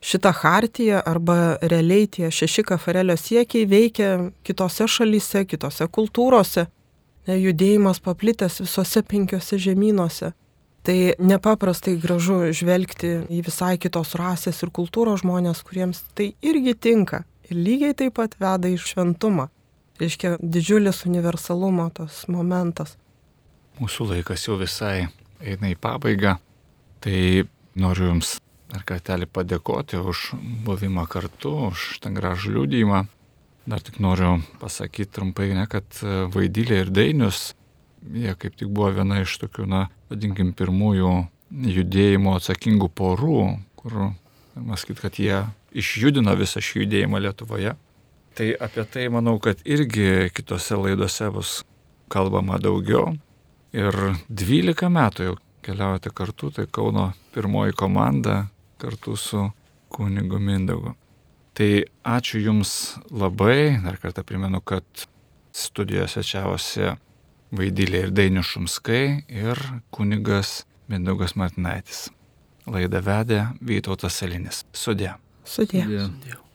šita 0.00 0.30
hartija 0.42 1.00
arba 1.06 1.56
realiai 1.62 2.06
tie 2.06 2.30
šeši 2.30 2.62
kafarelio 2.68 3.16
siekiai 3.18 3.66
veikia 3.70 4.12
kitose 4.46 4.86
šalyse, 4.86 5.44
kitose 5.50 5.88
kultūrose. 5.90 6.68
Judėjimas 7.28 8.00
paplitęs 8.00 8.60
visose 8.64 9.02
penkiose 9.02 9.58
žemynuose. 9.60 10.32
Tai 10.82 10.96
nepaprastai 11.20 11.98
gražu 12.00 12.38
žvelgti 12.56 13.10
į 13.28 13.42
visai 13.44 13.74
kitos 13.76 14.14
rasės 14.16 14.62
ir 14.64 14.72
kultūros 14.72 15.20
žmonės, 15.20 15.60
kuriems 15.66 16.00
tai 16.16 16.32
irgi 16.40 16.72
tinka. 16.74 17.24
Ir 17.50 17.60
lygiai 17.60 17.96
taip 17.98 18.16
pat 18.16 18.38
veda 18.40 18.70
į 18.70 18.78
šventumą. 18.80 19.50
Reiškia 20.00 20.38
didžiulis 20.40 21.04
universalumo 21.04 21.90
tas 21.92 22.24
momentas. 22.32 22.96
Mūsų 23.76 24.08
laikas 24.14 24.46
jau 24.48 24.56
visai 24.56 25.10
eina 25.44 25.68
į 25.68 25.76
pabaigą. 25.76 26.38
Tai 27.04 27.18
noriu 27.76 28.08
Jums 28.08 28.38
dar 28.70 28.84
kartelį 28.88 29.28
padėkoti 29.28 30.00
už 30.00 30.30
buvimą 30.64 31.04
kartu, 31.10 31.52
už 31.68 32.00
tą 32.00 32.12
gražų 32.16 32.56
liūdėjimą. 32.56 33.04
Dar 33.68 33.82
tik 33.84 34.00
noriu 34.00 34.38
pasakyti 34.60 35.12
trumpai, 35.18 35.50
ne, 35.54 35.66
kad 35.70 35.84
Vaidylė 36.32 36.84
ir 36.84 36.92
Dainius 36.94 37.50
jie 38.08 38.34
kaip 38.38 38.56
tik 38.56 38.70
buvo 38.72 38.90
viena 38.94 39.20
iš 39.22 39.36
tokių, 39.42 39.66
na, 39.68 39.84
vadinkim, 40.10 40.52
pirmųjų 40.56 41.12
judėjimo 41.50 42.34
atsakingų 42.38 42.88
porų, 42.96 43.40
kur, 43.78 43.96
galima 44.54 44.78
sakyti, 44.80 45.02
kad 45.02 45.20
jie 45.20 45.40
išjudino 45.82 46.34
visą 46.38 46.62
šį 46.64 46.84
judėjimą 46.84 47.20
Lietuvoje. 47.26 47.74
Tai 48.38 48.48
apie 48.62 48.86
tai 48.86 49.08
manau, 49.12 49.36
kad 49.42 49.60
irgi 49.66 50.30
kitose 50.34 50.78
laidose 50.78 51.28
bus 51.34 51.60
kalbama 52.10 52.58
daugiau. 52.62 53.16
Ir 53.76 53.94
12 54.26 54.90
metų 54.90 55.28
jau 55.28 55.36
keliaujate 55.66 56.10
kartu, 56.14 56.50
tai 56.54 56.66
Kauno 56.70 57.10
pirmoji 57.34 57.76
komanda 57.76 58.48
kartu 58.80 59.16
su 59.18 59.44
kunigu 59.92 60.40
Mindaugu. 60.40 60.94
Tai 61.54 61.70
ačiū 62.06 62.40
Jums 62.40 62.72
labai, 63.10 63.80
dar 63.84 63.98
kartą 64.00 64.24
primenu, 64.26 64.60
kad 64.60 64.84
studijose 65.52 66.22
čiavosi 66.24 66.92
Vaidylė 67.50 68.04
ir 68.06 68.12
Dainius 68.14 68.52
Šumskai 68.52 69.24
ir 69.26 69.58
kunigas 69.90 70.62
Mindaugas 70.90 71.34
Martinaitis. 71.38 72.08
Laidą 72.70 73.02
vedė 73.02 73.40
Vytautas 73.66 74.20
Salinis. 74.20 74.62
Sudė. 74.72 75.16
Sudė. 75.44 75.82
Sudie. 75.82 76.06
Dievo. 76.22 76.49